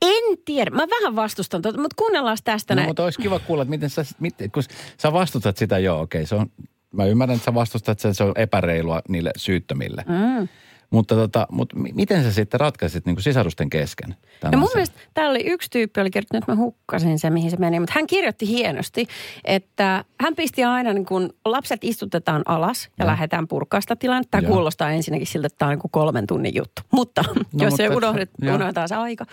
En 0.02 0.38
tiedä. 0.44 0.70
Mä 0.70 0.86
vähän 1.00 1.16
vastustan 1.16 1.62
tuota, 1.62 1.80
mutta 1.80 1.94
kuunnellaan 1.98 2.38
tästä 2.44 2.74
No, 2.74 2.76
näin. 2.76 2.88
mutta 2.88 3.04
olisi 3.04 3.20
kiva 3.22 3.38
kuulla, 3.38 3.62
että 3.62 3.70
miten 3.70 3.90
sä, 3.90 4.04
miten, 4.20 4.50
kun 4.50 4.62
sä 4.98 5.12
vastustat 5.12 5.56
sitä, 5.56 5.78
joo, 5.78 6.00
okei, 6.00 6.26
se 6.26 6.34
on, 6.34 6.46
mä 6.92 7.04
ymmärrän, 7.04 7.36
että 7.36 7.44
sä 7.44 7.54
vastustat 7.54 7.92
että 7.92 8.12
se 8.12 8.24
on 8.24 8.32
epäreilua 8.36 9.02
niille 9.08 9.30
syyttömille. 9.36 10.04
Mm. 10.08 10.48
Mutta, 10.92 11.14
tota, 11.14 11.46
mutta 11.50 11.76
mi- 11.76 11.92
miten 11.94 12.22
sä 12.22 12.32
sitten 12.32 12.60
ratkaisit 12.60 13.06
niin 13.06 13.16
kuin 13.16 13.22
sisarusten 13.22 13.70
kesken? 13.70 14.16
No 14.52 14.58
mun 14.58 14.68
mielestä 14.74 15.00
täällä 15.14 15.30
oli 15.30 15.44
yksi 15.46 15.70
tyyppi, 15.70 16.00
oli 16.00 16.10
kirjoittanut, 16.10 16.42
että 16.42 16.52
mä 16.52 16.56
hukkasin 16.56 17.18
sen, 17.18 17.32
mihin 17.32 17.50
se 17.50 17.56
meni. 17.56 17.80
Mutta 17.80 17.92
hän 17.96 18.06
kirjoitti 18.06 18.48
hienosti, 18.48 19.06
että 19.44 20.04
hän 20.20 20.34
pisti 20.36 20.64
aina, 20.64 20.92
niin 20.92 21.06
kun 21.06 21.34
lapset 21.44 21.84
istutetaan 21.84 22.42
alas 22.46 22.88
ja 22.98 23.04
Joo. 23.04 23.10
lähdetään 23.10 23.48
purkaa 23.48 23.80
sitä 23.80 23.96
tilannetta. 23.96 24.30
Tämä 24.30 24.42
Joo. 24.48 24.52
kuulostaa 24.54 24.90
ensinnäkin 24.90 25.26
siltä, 25.26 25.46
että 25.46 25.58
tämä 25.58 25.68
on 25.68 25.72
niin 25.72 25.80
kuin 25.80 25.90
kolmen 25.90 26.26
tunnin 26.26 26.54
juttu. 26.54 26.82
Mutta 26.92 27.22
no, 27.22 27.34
jos 27.36 27.44
mutta 27.52 27.76
se 27.76 27.84
et- 27.86 27.94
unohdet, 27.94 28.30
unohdetaan 28.42 28.88
se 28.88 28.94
aika, 28.94 29.26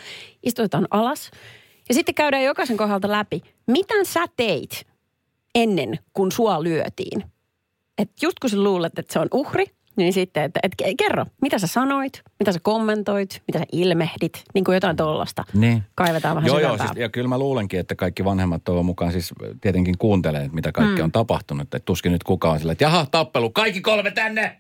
istutetaan 0.44 0.88
alas. 0.92 1.32
Ja 1.90 1.96
sitten 1.96 2.16
käydään 2.16 2.44
jokaisen 2.44 2.78
kohdalta 2.78 3.12
läpi, 3.12 3.42
mitä 3.68 3.94
sä 4.04 4.26
teit 4.38 4.86
ennen 5.56 6.00
kuin 6.14 6.32
sua 6.32 6.64
lyötiin. 6.64 7.24
Et 7.98 8.12
just 8.22 8.40
kun 8.40 8.50
sä 8.50 8.64
luulet, 8.64 9.00
että 9.00 9.14
se 9.14 9.20
on 9.20 9.28
uhri, 9.34 9.66
niin 10.00 10.14
sitten, 10.14 10.44
että 10.44 10.60
et, 10.64 10.72
kerro, 10.98 11.26
mitä 11.42 11.60
sä 11.60 11.68
sanoit, 11.68 12.22
mitä 12.40 12.52
sä 12.52 12.60
kommentoit, 12.64 13.42
mitä 13.48 13.60
sä 13.60 13.66
ilmehdit, 13.72 14.44
niin 14.54 14.64
kuin 14.64 14.74
jotain 14.74 14.96
tollasta. 14.96 15.44
Niin. 15.54 15.84
Kaivetaan 15.96 16.36
vähän 16.36 16.48
Joo, 16.48 16.60
joo, 16.60 16.78
siis, 16.78 16.92
ja 16.96 17.10
kyllä 17.10 17.28
mä 17.28 17.38
luulenkin, 17.38 17.80
että 17.80 17.96
kaikki 17.96 18.26
vanhemmat 18.26 18.64
toivon 18.64 18.86
mukaan 18.86 19.12
siis 19.12 19.34
tietenkin 19.62 19.98
kuuntelee, 19.98 20.42
että 20.42 20.56
mitä 20.56 20.72
kaikki 20.72 21.02
mm. 21.02 21.04
on 21.04 21.12
tapahtunut. 21.12 21.62
Että 21.62 21.80
tuskin 21.80 22.12
nyt 22.12 22.24
kukaan 22.24 22.54
on 22.54 22.60
sillä, 22.60 22.72
että 22.72 22.84
jaha, 22.84 23.06
tappelu, 23.12 23.50
kaikki 23.50 23.82
kolme 23.82 24.12
tänne! 24.12 24.58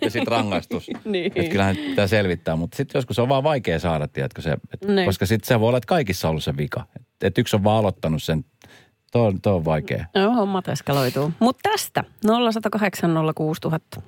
Ja 0.00 0.10
sitten 0.10 0.32
rangaistus. 0.32 0.90
Niin. 1.04 1.32
Että 1.34 1.50
kyllähän 1.50 1.76
pitää 1.76 2.06
selvittää, 2.06 2.56
mutta 2.56 2.76
sitten 2.76 2.98
joskus 2.98 3.18
on 3.18 3.28
vaan 3.28 3.42
vaikea 3.42 3.78
saada, 3.78 4.08
tiedätkö 4.08 4.42
se, 4.42 4.52
et, 4.52 4.88
Niin. 4.88 5.06
koska 5.06 5.26
sitten 5.26 5.48
se 5.48 5.60
voi 5.60 5.68
olla, 5.68 5.78
että 5.78 5.86
kaikissa 5.86 6.28
on 6.28 6.30
ollut 6.30 6.44
se 6.44 6.56
vika. 6.56 6.84
Että 6.96 7.26
et 7.26 7.38
yksi 7.38 7.56
on 7.56 7.64
vaan 7.64 7.78
aloittanut 7.78 8.22
sen, 8.22 8.44
tuo, 9.12 9.26
on- 9.26 9.40
tuo 9.40 9.54
on 9.54 9.64
vaikea. 9.64 10.04
Joo, 10.14 10.32
hommat 10.32 10.68
eskaloituu. 10.68 11.32
Mutta 11.38 11.70
tästä 11.70 12.04
0108 12.26 13.10
06000. 13.34 14.02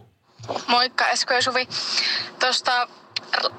Moikka 0.67 1.09
Esko 1.09 1.35
ja 1.35 1.43
Suvi. 1.43 1.69
Tuosta 2.39 2.89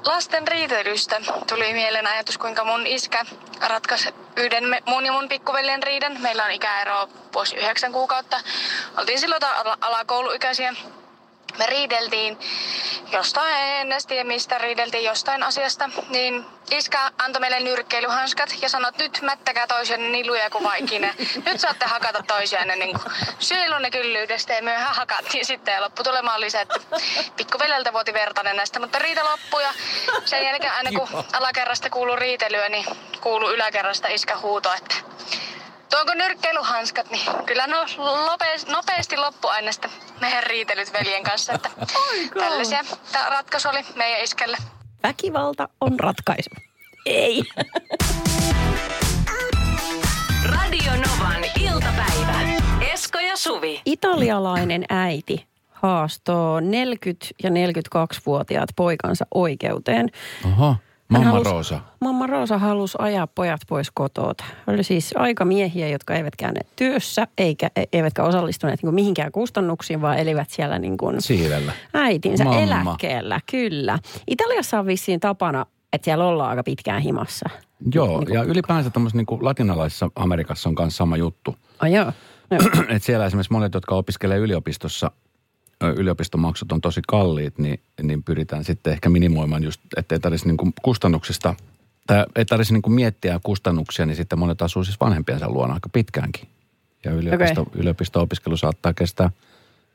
lasten 0.04 0.48
riitelystä 0.48 1.20
tuli 1.48 1.72
mieleen 1.72 2.06
ajatus, 2.06 2.38
kuinka 2.38 2.64
mun 2.64 2.86
iskä 2.86 3.24
ratkaisi 3.60 4.08
yhden 4.36 4.64
mun 4.86 5.06
ja 5.06 5.12
mun 5.12 5.28
pikkuveljen 5.28 5.82
riidan. 5.82 6.20
Meillä 6.20 6.44
on 6.44 6.50
ikäero 6.50 7.08
vuosi 7.34 7.56
yhdeksän 7.56 7.92
kuukautta. 7.92 8.40
Oltiin 8.96 9.20
silloin 9.20 9.44
ala- 9.44 9.78
alakouluikäisiä. 9.80 10.74
Me 11.58 11.66
riideltiin 11.66 12.38
jostain, 13.12 13.54
en 13.54 13.92
edes 13.92 14.06
tiedä 14.06 14.24
mistä 14.24 14.58
riideltiin 14.58 15.04
jostain 15.04 15.42
asiasta, 15.42 15.90
niin 16.08 16.46
iskä 16.70 17.10
antoi 17.18 17.40
meille 17.40 17.60
nyrkkeilyhanskat 17.60 18.54
ja 18.62 18.68
sanoi, 18.68 18.88
että 18.88 19.02
nyt 19.02 19.22
mättäkää 19.22 19.66
toisianne 19.66 20.08
niin 20.08 20.26
luja 20.26 20.50
kuin 20.50 20.64
vaikine. 20.64 21.14
Nyt 21.44 21.60
saatte 21.60 21.86
hakata 21.86 22.22
toisianne 22.22 22.76
niin 22.76 23.00
kuin 23.00 23.14
syylunne 23.38 23.90
kyllyydestä 23.90 24.52
ja 24.54 24.62
myöhään 24.62 24.96
hakattiin 24.96 25.46
sitten 25.46 25.74
ja 25.74 25.80
lopputulema 25.80 26.34
oli 26.34 26.50
se, 26.50 26.60
että 26.60 26.80
pikkuveljeltä 27.36 27.92
vuoti 27.92 28.12
vertainen 28.12 28.56
näistä, 28.56 28.80
mutta 28.80 28.98
riita 28.98 29.24
loppui 29.24 29.62
ja 29.62 29.72
sen 30.24 30.44
jälkeen 30.44 30.72
aina 30.72 30.90
kun 30.90 31.24
alakerrasta 31.32 31.90
kuuluu 31.90 32.16
riitelyä, 32.16 32.68
niin 32.68 32.84
kuuluu 33.20 33.50
yläkerrasta 33.50 34.08
iskä 34.08 34.36
huuto, 34.36 34.72
että 34.74 34.94
Tuonko 35.92 36.14
nyrkkeilyhanskat, 36.14 37.10
niin 37.10 37.22
kyllä 37.46 37.66
no 37.66 37.76
lopeasti, 37.98 38.72
nopeasti 38.72 39.16
loppu 39.16 39.48
aina 39.48 39.72
sitten 39.72 39.90
meidän 40.20 40.42
riitelyt 40.42 40.92
veljen 40.92 41.22
kanssa. 41.22 41.52
Että 41.52 41.70
tällaisia 42.40 42.84
tämä 43.12 43.30
ratkaisu 43.30 43.68
oli 43.68 43.84
meidän 43.96 44.20
iskelle. 44.20 44.56
Väkivalta 45.02 45.68
on 45.80 46.00
ratkaisu. 46.00 46.50
Ei. 47.06 47.42
Radio 50.56 50.92
Novan 50.92 51.44
iltapäivä. 51.60 52.40
Esko 52.92 53.18
ja 53.18 53.36
Suvi. 53.36 53.80
Italialainen 53.84 54.84
äiti 54.88 55.46
haastoo 55.70 56.60
40- 56.60 56.64
ja 57.42 57.50
42-vuotiaat 57.50 58.68
poikansa 58.76 59.26
oikeuteen. 59.34 60.10
Oho, 60.46 60.76
Mamma 61.12 61.30
halusi- 61.30 61.50
Roosa. 61.50 61.80
Mamma 62.00 62.26
Roosa 62.26 62.58
halusi 62.58 62.98
ajaa 63.00 63.26
pojat 63.26 63.60
pois 63.68 63.90
kotoa. 63.94 64.32
Oli 64.66 64.84
siis 64.84 65.14
aika 65.16 65.44
miehiä, 65.44 65.88
jotka 65.88 66.14
eivät 66.14 66.36
käyneet 66.36 66.66
työssä, 66.76 67.26
eikä, 67.38 67.70
e- 67.76 67.84
eivätkä 67.92 68.22
osallistuneet 68.22 68.82
niin 68.82 68.94
mihinkään 68.94 69.32
kustannuksiin, 69.32 70.00
vaan 70.00 70.18
elivät 70.18 70.50
siellä 70.50 70.78
niin 70.78 70.96
kuin 70.96 71.16
äitinsä 71.94 72.44
Mamma. 72.44 72.60
eläkkeellä. 72.60 73.40
Kyllä. 73.50 73.98
Italiassa 74.28 74.78
on 74.78 74.86
vissiin 74.86 75.20
tapana, 75.20 75.66
että 75.92 76.04
siellä 76.04 76.24
ollaan 76.26 76.50
aika 76.50 76.62
pitkään 76.62 77.02
himassa. 77.02 77.48
Joo, 77.94 78.06
Niin 78.06 78.18
kuin- 78.26 78.34
ja 78.34 78.42
ylipäänsä 78.42 78.90
tämmöisessä 78.90 79.16
niin 79.30 79.44
latinalaisessa 79.44 80.10
Amerikassa 80.16 80.68
on 80.68 80.74
myös 80.78 80.96
sama 80.96 81.16
juttu. 81.16 81.56
Oh, 81.82 81.88
joo. 81.90 82.12
joo. 82.50 82.60
että 82.88 82.98
siellä 83.06 83.26
esimerkiksi 83.26 83.52
monet, 83.52 83.74
jotka 83.74 83.94
opiskelee 83.94 84.38
yliopistossa, 84.38 85.10
yliopistomaksut 85.90 86.72
on 86.72 86.80
tosi 86.80 87.00
kalliit, 87.08 87.58
niin, 87.58 87.80
niin 88.02 88.22
pyritään 88.22 88.64
sitten 88.64 88.92
ehkä 88.92 89.08
minimoimaan 89.08 89.64
just, 89.64 89.80
ettei 89.96 90.20
tarvitsisi 90.20 90.54
niin 90.56 90.72
kustannuksista, 90.82 91.54
tai 92.06 92.26
ei 92.36 92.44
tarvitsisi 92.44 92.80
niin 92.80 92.94
miettiä 92.94 93.40
kustannuksia, 93.42 94.06
niin 94.06 94.16
sitten 94.16 94.38
monet 94.38 94.62
asuu 94.62 94.84
siis 94.84 95.00
vanhempiensa 95.00 95.50
luona 95.50 95.74
aika 95.74 95.88
pitkäänkin. 95.88 96.48
Ja 97.04 97.12
yliopisto, 97.12 97.60
okay. 97.60 97.80
yliopisto-opiskelu 97.80 98.56
saattaa 98.56 98.94
kestää 98.94 99.30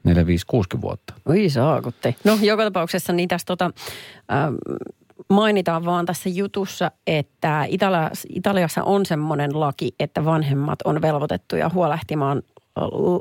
4, 0.04 0.26
5, 0.26 0.46
6 0.48 0.70
vuotta. 0.82 1.14
Oi 1.26 1.50
saakutti. 1.50 2.16
No 2.24 2.38
joka 2.42 2.64
tapauksessa 2.64 3.14
niin 3.14 3.30
tässä 3.30 3.46
tota, 3.46 3.72
ähm, 4.32 4.54
mainitaan 5.30 5.86
vaan 5.86 6.06
tässä 6.06 6.30
jutussa, 6.30 6.92
että 7.08 7.66
Italiassa, 7.68 8.28
Italiassa 8.32 8.84
on 8.84 9.06
semmoinen 9.06 9.60
laki, 9.60 9.96
että 10.00 10.26
vanhemmat 10.26 10.80
on 10.86 11.02
velvoitettuja 11.02 11.70
huolehtimaan 11.70 12.44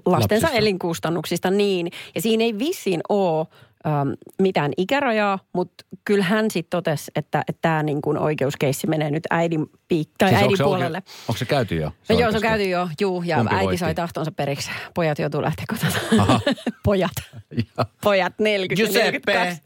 lastensa 0.07 0.11
Lapsista. 0.11 0.51
elinkustannuksista 0.51 1.51
niin. 1.51 1.91
Ja 2.15 2.23
siinä 2.23 2.45
ei 2.45 2.59
vissiin 2.59 3.01
ole 3.09 3.47
ähm, 3.87 4.09
mitään 4.43 4.73
ikärajaa, 4.77 5.39
mutta 5.53 5.85
kyllä 6.05 6.25
hän 6.25 6.51
sitten 6.51 6.71
totesi, 6.71 7.11
että 7.17 7.43
tämä 7.63 7.83
niin 7.83 8.03
kuin 8.03 8.19
oikeuskeissi 8.19 8.87
menee 8.87 9.11
nyt 9.11 9.23
äidin, 9.31 9.63
piik- 9.95 10.11
tai 10.19 10.29
siis 10.29 10.33
onko 10.33 10.45
äidin 10.45 10.57
se, 10.57 10.65
puolelle. 10.65 10.99
Onko, 10.99 11.11
onko 11.29 11.39
se 11.39 11.45
käyty 11.45 11.75
jo? 11.77 11.93
No 12.09 12.19
joo, 12.19 12.31
se 12.31 12.37
on 12.37 12.43
käyty 12.43 12.69
jo, 12.69 12.89
juu, 13.01 13.23
ja 13.27 13.37
Kumpi 13.37 13.55
äiti 13.55 13.65
voitti? 13.65 13.79
sai 13.79 13.95
tahtonsa 13.95 14.33
periksi. 14.33 14.71
Pojat 14.95 15.19
joutuu 15.19 15.43
lähteä 15.43 15.65
kotona. 15.69 16.23
Aha. 16.23 16.41
Pojat. 16.85 17.13
Ja. 17.57 17.87
Pojat 18.03 18.33
40 18.39 18.83
ja 18.83 18.87
Giuseppe, 19.11 19.33
42. 19.33 19.63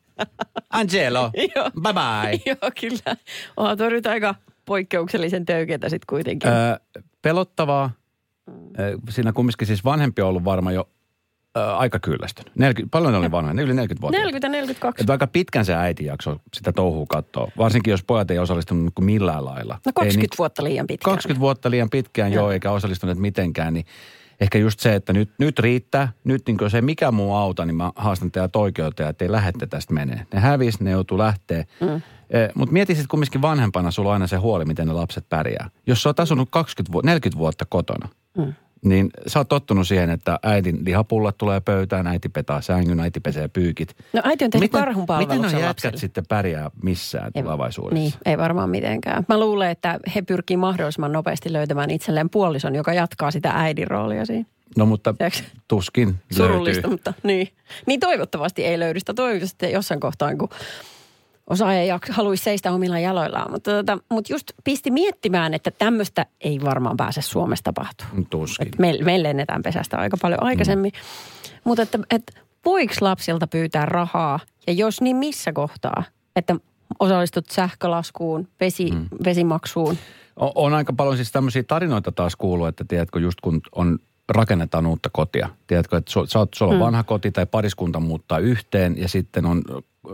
Angelo, 0.70 1.30
Joo. 1.56 1.70
bye 1.70 1.92
bye. 1.92 2.40
Joo, 2.46 2.70
kyllä. 2.80 3.16
Onhan 3.56 3.78
tuo 3.78 3.88
nyt 3.88 4.06
aika 4.06 4.34
poikkeuksellisen 4.64 5.44
töykeätä 5.46 5.88
sitten 5.88 6.06
kuitenkin. 6.08 6.50
Ö, 6.50 6.80
pelottavaa. 7.22 7.90
Siinä 9.10 9.32
kumminkin 9.32 9.66
siis 9.66 9.84
vanhempi 9.84 10.22
on 10.22 10.28
ollut 10.28 10.44
varma 10.44 10.72
jo 10.72 10.88
äh, 11.58 11.78
aika 11.80 11.98
kyllästynyt. 11.98 12.56
40, 12.56 12.90
paljon 12.90 13.12
ne 13.12 13.18
oli 13.18 13.30
vanhoja, 13.30 13.54
ne 13.54 13.62
yli 13.62 13.74
40 13.74 14.00
vuotta. 14.02 14.18
40 14.18 14.48
42. 14.48 15.02
Että 15.02 15.12
aika 15.12 15.26
pitkän 15.26 15.64
se 15.64 15.74
äiti 15.74 16.04
jakso 16.04 16.36
sitä 16.54 16.72
touhua 16.72 17.06
katsoa. 17.08 17.50
Varsinkin 17.58 17.90
jos 17.90 18.04
pojat 18.04 18.30
ei 18.30 18.38
osallistunut 18.38 18.94
kuin 18.94 19.04
millään 19.04 19.44
lailla. 19.44 19.74
No 19.86 19.92
20 19.94 20.04
ei 20.04 20.16
niin, 20.16 20.38
vuotta 20.38 20.64
liian 20.64 20.86
pitkään. 20.86 21.14
20 21.14 21.40
vuotta 21.40 21.70
liian 21.70 21.90
pitkään 21.90 22.32
joo, 22.32 22.50
eikä 22.50 22.70
osallistuneet 22.70 23.18
mitenkään, 23.18 23.74
niin 23.74 23.86
ehkä 24.40 24.58
just 24.58 24.80
se, 24.80 24.94
että 24.94 25.12
nyt, 25.12 25.30
nyt 25.38 25.58
riittää. 25.58 26.12
Nyt 26.24 26.42
niin 26.46 26.58
ei 26.74 26.82
mikä 26.82 27.10
muu 27.10 27.34
auta, 27.34 27.66
niin 27.66 27.76
mä 27.76 27.92
haastan 27.96 28.30
teidät 28.30 28.56
oikeuteen, 28.56 29.08
että 29.08 29.24
ei 29.24 29.32
lähette 29.32 29.66
tästä 29.66 29.94
menee. 29.94 30.26
Ne 30.34 30.40
hävis, 30.40 30.80
ne 30.80 30.90
joutuu 30.90 31.18
lähteä. 31.18 31.64
Mm. 31.80 32.02
Mutta 32.54 32.72
mieti 32.72 32.94
sitten 32.94 33.08
kumminkin 33.08 33.42
vanhempana, 33.42 33.90
sulla 33.90 34.08
on 34.08 34.12
aina 34.12 34.26
se 34.26 34.36
huoli, 34.36 34.64
miten 34.64 34.86
ne 34.86 34.92
lapset 34.92 35.28
pärjää. 35.28 35.70
Jos 35.86 36.02
sä 36.02 36.08
oot 36.08 36.20
asunut 36.20 36.48
20 36.52 36.92
vu- 36.92 37.00
40 37.00 37.38
vuotta 37.38 37.64
kotona, 37.68 38.08
mm. 38.36 38.54
niin 38.84 39.10
sä 39.26 39.38
oot 39.38 39.48
tottunut 39.48 39.88
siihen, 39.88 40.10
että 40.10 40.38
äidin 40.42 40.84
lihapullat 40.84 41.38
tulee 41.38 41.60
pöytään, 41.60 42.06
äiti 42.06 42.28
petaa 42.28 42.60
sängyn, 42.60 43.00
äiti 43.00 43.20
pesee 43.20 43.48
pyykit. 43.48 43.96
No 44.12 44.20
äiti 44.24 44.44
on 44.44 44.50
tehnyt 44.50 44.72
Miten, 44.72 44.84
karhun 44.84 45.06
miten 45.18 45.44
on 45.44 45.60
jätkät 45.60 45.96
sitten 45.96 46.24
pärjää 46.28 46.70
missään 46.82 47.32
tulevaisuudessa? 47.32 47.94
Niin, 47.94 48.12
ei 48.24 48.38
varmaan 48.38 48.70
mitenkään. 48.70 49.26
Mä 49.28 49.40
luulen, 49.40 49.70
että 49.70 49.98
he 50.14 50.22
pyrkii 50.22 50.56
mahdollisimman 50.56 51.12
nopeasti 51.12 51.52
löytämään 51.52 51.90
itselleen 51.90 52.30
puolison, 52.30 52.74
joka 52.74 52.92
jatkaa 52.92 53.30
sitä 53.30 53.50
äidin 53.54 53.88
roolia 53.88 54.26
siinä. 54.26 54.44
No 54.76 54.86
mutta 54.86 55.14
Tiedätkö? 55.18 55.40
tuskin 55.68 56.14
Surullista, 56.32 56.82
löytyy. 56.82 56.90
mutta 56.90 57.14
niin. 57.22 57.48
Niin 57.86 58.00
toivottavasti 58.00 58.64
ei 58.64 58.78
löydy 58.78 58.98
sitä. 58.98 59.14
Toivottavasti 59.14 59.72
jossain 59.72 60.00
kohtaa, 60.00 60.36
kun 60.36 60.48
osa 61.50 61.74
ei 61.74 61.88
haluaisi 62.10 62.44
seistä 62.44 62.72
omilla 62.72 62.98
jaloillaan. 62.98 63.50
Mutta, 63.50 63.70
tota, 63.70 63.98
mutta 64.10 64.32
just 64.32 64.52
pisti 64.64 64.90
miettimään, 64.90 65.54
että 65.54 65.70
tämmöistä 65.70 66.26
ei 66.40 66.60
varmaan 66.64 66.96
pääse 66.96 67.22
Suomessa 67.22 67.62
tapahtua. 67.62 68.06
Tuskin. 68.30 68.68
Et 68.68 68.78
me, 68.78 68.98
me 69.04 69.22
lennetään 69.22 69.62
pesästä 69.62 69.98
aika 69.98 70.16
paljon 70.22 70.42
aikaisemmin. 70.42 70.92
Mm. 70.92 71.50
Mutta 71.64 71.82
että, 71.82 71.98
että 72.10 72.32
voiko 72.64 72.94
lapsilta 73.00 73.46
pyytää 73.46 73.86
rahaa 73.86 74.40
ja 74.66 74.72
jos 74.72 75.00
niin 75.00 75.16
missä 75.16 75.52
kohtaa, 75.52 76.04
että 76.36 76.56
osallistut 77.00 77.50
sähkölaskuun, 77.50 78.48
vesi, 78.60 78.90
mm. 78.90 79.06
vesimaksuun. 79.24 79.98
On, 80.36 80.52
on 80.54 80.74
aika 80.74 80.92
paljon 80.92 81.16
siis 81.16 81.32
tämmöisiä 81.32 81.62
tarinoita 81.62 82.12
taas 82.12 82.36
kuuluu, 82.36 82.66
että 82.66 82.84
tiedätkö, 82.88 83.20
just 83.20 83.40
kun 83.40 83.60
on 83.72 83.98
rakennetaan 84.30 84.86
uutta 84.86 85.10
kotia. 85.12 85.48
Tiedätkö, 85.66 85.96
että 85.96 86.12
sä 86.26 86.38
oot, 86.38 86.54
sulla 86.54 86.72
on 86.72 86.78
mm. 86.78 86.84
vanha 86.84 87.02
koti 87.02 87.30
tai 87.30 87.46
pariskunta 87.46 88.00
muuttaa 88.00 88.38
yhteen 88.38 88.98
ja 88.98 89.08
sitten 89.08 89.46
on 89.46 89.62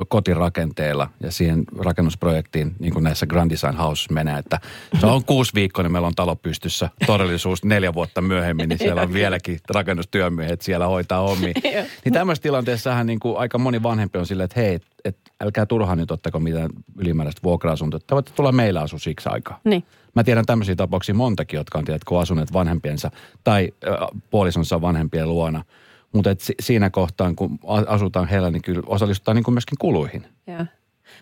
kotirakenteella 0.08 1.10
ja 1.20 1.32
siihen 1.32 1.64
rakennusprojektiin, 1.78 2.74
niin 2.78 2.92
kuin 2.92 3.04
näissä 3.04 3.26
Grand 3.26 3.50
Design 3.50 3.76
House 3.76 4.12
menee, 4.12 4.38
että 4.38 4.60
se 5.00 5.06
on 5.06 5.24
kuusi 5.32 5.54
viikkoa, 5.54 5.82
niin 5.82 5.92
meillä 5.92 6.08
on 6.08 6.14
talo 6.14 6.36
pystyssä. 6.36 6.88
Todellisuus 7.06 7.64
neljä 7.64 7.94
vuotta 7.94 8.20
myöhemmin, 8.20 8.68
niin 8.68 8.78
siellä 8.78 9.02
on 9.02 9.12
vieläkin 9.22 9.58
rakennustyömiehet 9.70 10.62
siellä 10.62 10.86
hoitaa 10.86 11.20
hommia. 11.20 11.52
niin 12.04 12.12
tämmöisessä 12.12 12.42
tilanteessahan 12.42 13.06
niin 13.06 13.20
kuin 13.20 13.38
aika 13.38 13.58
moni 13.58 13.82
vanhempi 13.82 14.18
on 14.18 14.26
silleen, 14.26 14.44
että 14.44 14.60
hei, 14.60 14.78
et 15.04 15.16
älkää 15.40 15.66
turhaan 15.66 15.98
nyt 15.98 16.10
ottako 16.10 16.40
mitään 16.40 16.70
ylimääräistä 16.98 17.40
vuokra-asuntoa. 17.44 18.00
Te 18.06 18.14
voitte 18.14 18.32
tulla 18.32 18.52
meillä 18.52 18.80
asu 18.80 18.98
siksi 18.98 19.28
aikaa. 19.28 19.60
Niin. 19.64 19.84
Mä 20.16 20.24
tiedän 20.24 20.46
tämmöisiä 20.46 20.76
tapauksia 20.76 21.14
montakin, 21.14 21.56
jotka 21.56 21.78
on 21.78 21.84
tiedätkö, 21.84 22.18
asuneet 22.18 22.52
vanhempiensa 22.52 23.10
tai 23.44 23.72
äh, 23.88 24.20
puolisonsa 24.30 24.80
vanhempien 24.80 25.28
luona. 25.28 25.64
Mutta 26.12 26.30
si- 26.38 26.54
siinä 26.60 26.90
kohtaa, 26.90 27.34
kun 27.34 27.58
asutaan 27.86 28.28
heillä, 28.28 28.50
niin 28.50 28.62
kyllä 28.62 28.82
osallistutaan 28.86 29.34
niin 29.36 29.44
kuin 29.44 29.54
myöskin 29.54 29.78
kuluihin. 29.80 30.26
Joo. 30.46 30.66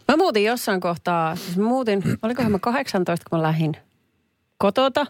Mä 0.08 0.16
muutin 0.16 0.44
jossain 0.44 0.80
kohtaa, 0.80 1.36
siis 1.36 1.56
mä 1.56 1.64
muutin, 1.64 2.02
olikohan 2.22 2.52
mä 2.52 2.58
18, 2.58 3.30
kun 3.30 3.38
mä 3.38 3.42
lähdin 3.42 3.76
kotota. 4.58 5.06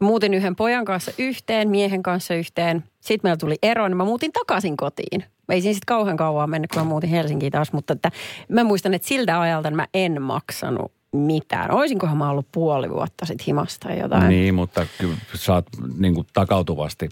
Muutin 0.00 0.34
yhden 0.34 0.56
pojan 0.56 0.84
kanssa 0.84 1.12
yhteen, 1.18 1.68
miehen 1.68 2.02
kanssa 2.02 2.34
yhteen. 2.34 2.84
Sitten 3.00 3.20
meillä 3.28 3.36
tuli 3.36 3.56
ero, 3.62 3.88
niin 3.88 3.96
mä 3.96 4.04
muutin 4.04 4.32
takaisin 4.32 4.76
kotiin. 4.76 5.24
Ei 5.48 5.60
siinä 5.60 5.74
sitten 5.74 5.86
kauhean 5.86 6.16
kauan 6.16 6.50
mennyt, 6.50 6.70
kun 6.70 6.82
mä 6.82 6.88
muutin 6.88 7.10
Helsinkiin 7.10 7.52
taas, 7.52 7.72
mutta 7.72 7.92
että 7.92 8.10
mä 8.48 8.64
muistan, 8.64 8.94
että 8.94 9.08
siltä 9.08 9.40
ajalta 9.40 9.70
mä 9.70 9.86
en 9.94 10.22
maksanut 10.22 10.92
mitään. 11.16 11.70
Oisinkohan 11.70 12.16
mä 12.16 12.30
ollut 12.30 12.46
puoli 12.52 12.90
vuotta 12.90 13.26
sitten 13.26 13.44
himasta 13.46 13.88
tai 13.88 13.98
jotain. 13.98 14.28
Niin, 14.28 14.54
mutta 14.54 14.86
kyllä 14.98 15.14
sä 15.34 15.54
oot 15.54 15.66
niin 15.98 16.14
kuin 16.14 16.26
takautuvasti 16.32 17.08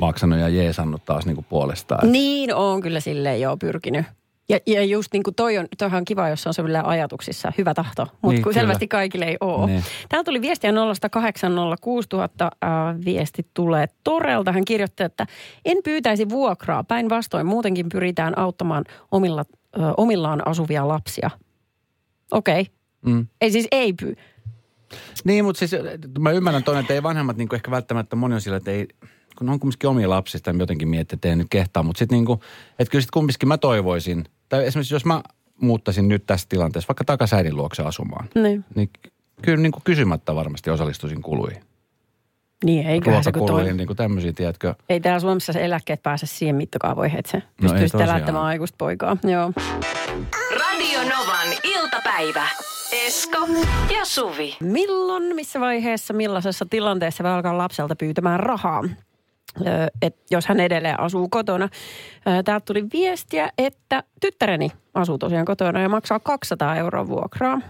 maksanut 0.00 0.38
ja 0.38 0.48
jeesannut 0.48 1.04
taas 1.04 1.26
niin 1.26 1.34
kuin 1.34 1.46
puolestaan. 1.48 2.12
Niin, 2.12 2.54
on 2.54 2.80
kyllä 2.80 3.00
silleen 3.00 3.40
joo 3.40 3.56
pyrkinyt. 3.56 4.06
Ja, 4.48 4.58
ja 4.66 4.84
just 4.84 5.12
niin 5.12 5.22
kuin 5.22 5.34
toi 5.34 5.58
on, 5.58 5.66
toihan 5.78 5.98
on 5.98 6.04
kiva, 6.04 6.28
jos 6.28 6.46
on 6.46 6.54
sellainen 6.54 6.86
ajatuksissa 6.86 7.52
hyvä 7.58 7.74
tahto, 7.74 8.02
mutta 8.02 8.28
Niin, 8.28 8.42
kun 8.42 8.52
kyllä. 8.52 8.62
selvästi 8.62 8.88
kaikille 8.88 9.24
ei 9.24 9.36
ole. 9.40 9.66
Niin. 9.66 9.74
Niin. 9.74 9.84
Täällä 10.08 10.24
tuli 10.24 10.42
viestiä 10.42 10.70
0806000 10.70 10.74
äh, 10.74 10.80
viesti 13.04 13.46
tulee 13.54 13.86
Torelta. 14.04 14.52
Hän 14.52 14.64
kirjoitti, 14.64 15.02
että 15.02 15.26
en 15.64 15.78
pyytäisi 15.84 16.28
vuokraa. 16.28 16.84
Päinvastoin 16.84 17.46
muutenkin 17.46 17.88
pyritään 17.88 18.38
auttamaan 18.38 18.84
omilla, 19.12 19.44
äh, 19.80 19.92
omillaan 19.96 20.48
asuvia 20.48 20.88
lapsia. 20.88 21.30
Okei. 22.30 22.60
Okay. 22.60 23.14
Mm. 23.14 23.26
Ei 23.40 23.50
siis 23.50 23.68
ei 23.72 23.92
pyy. 23.92 24.16
Niin, 25.24 25.44
mutta 25.44 25.58
siis 25.58 25.70
mä 26.18 26.30
ymmärrän 26.30 26.64
toinen, 26.64 26.80
että 26.80 26.94
ei 26.94 27.02
vanhemmat 27.02 27.36
niin 27.36 27.54
ehkä 27.54 27.70
välttämättä 27.70 28.16
moni 28.16 28.34
on 28.34 28.40
sillä, 28.40 28.56
että 28.56 28.70
ei, 28.70 28.88
kun 29.38 29.48
on 29.48 29.60
kumminkin 29.60 29.90
omia 29.90 30.10
lapsista, 30.10 30.52
niin 30.52 30.60
jotenkin 30.60 30.88
miettii, 30.88 31.16
että 31.16 31.28
ei 31.28 31.36
nyt 31.36 31.46
kehtaa. 31.50 31.82
Mutta 31.82 31.98
sitten 31.98 32.16
niin 32.16 32.26
kuin, 32.26 32.40
että 32.78 32.90
kyllä 32.90 33.02
sitten 33.02 33.12
kumminkin 33.12 33.48
mä 33.48 33.58
toivoisin, 33.58 34.24
tai 34.48 34.66
esimerkiksi 34.66 34.94
jos 34.94 35.04
mä 35.04 35.22
muuttaisin 35.60 36.08
nyt 36.08 36.26
tässä 36.26 36.46
tilanteessa 36.48 36.88
vaikka 36.88 37.04
takaisin 37.04 37.56
luokse 37.56 37.82
asumaan, 37.82 38.28
Niin, 38.34 38.64
niin 38.74 38.90
kyllä 39.42 39.62
niin 39.62 39.72
kuin 39.72 39.82
kysymättä 39.84 40.34
varmasti 40.34 40.70
osallistuisin 40.70 41.22
kuluihin. 41.22 41.62
niin 42.64 42.86
eiköhän 42.86 43.24
se 43.24 43.32
kun 43.32 43.46
toi. 43.46 43.72
Niin 43.72 43.86
kuin 43.86 43.96
tämmöisiä, 43.96 44.32
tiedätkö. 44.32 44.74
Ei 44.88 45.00
täällä 45.00 45.20
Suomessa 45.20 45.52
se 45.52 45.64
eläkkeet 45.64 46.02
pääse 46.02 46.26
siihen 46.26 46.56
mittakaavoihin, 46.56 47.18
että 47.18 47.30
se 47.30 47.36
No 47.36 47.42
ei 47.42 47.58
pystyy 47.60 47.88
sitten 47.88 48.00
elättämään 48.00 48.44
aikuista 48.44 48.76
poikaa. 48.78 49.16
Joo. 49.24 49.52
Novan 51.08 51.48
iltapäivä. 51.64 52.48
Esko 52.92 53.38
ja 53.98 54.04
Suvi. 54.04 54.56
Milloin, 54.60 55.34
missä 55.34 55.60
vaiheessa, 55.60 56.14
millaisessa 56.14 56.66
tilanteessa 56.70 57.24
voi 57.24 57.32
alkaa 57.32 57.58
lapselta 57.58 57.96
pyytämään 57.96 58.40
rahaa? 58.40 58.84
Et 60.02 60.16
jos 60.30 60.46
hän 60.46 60.60
edelleen 60.60 61.00
asuu 61.00 61.28
kotona. 61.28 61.68
Täältä 62.24 62.64
tuli 62.64 62.84
viestiä, 62.92 63.50
että 63.58 64.02
tyttäreni 64.20 64.72
asuu 64.94 65.18
tosiaan 65.18 65.44
kotona 65.44 65.80
ja 65.80 65.88
maksaa 65.88 66.20
200 66.20 66.76
euroa 66.76 67.08
vuokraa. 67.08 67.60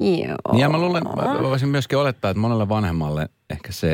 Joo. 0.00 0.36
Niin 0.52 0.60
ja 0.60 0.68
mä 0.68 0.78
luulen, 0.78 1.02
mä 1.04 1.42
voisin 1.42 1.68
myöskin 1.68 1.98
olettaa, 1.98 2.30
että 2.30 2.40
monelle 2.40 2.68
vanhemmalle 2.68 3.28
ehkä 3.50 3.72
se, 3.72 3.92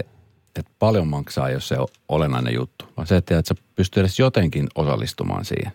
että 0.57 0.73
paljon 0.79 1.09
maksaa, 1.09 1.51
jos 1.51 1.69
se 1.69 1.79
on 1.79 1.89
olennainen 2.09 2.55
juttu. 2.55 2.85
Vaan 2.97 3.07
se, 3.07 3.17
että, 3.17 3.39
että 3.39 3.49
sä 3.49 3.63
pystyy 3.77 4.01
edes 4.01 4.19
jotenkin 4.19 4.67
osallistumaan 4.75 5.45
siihen. 5.45 5.73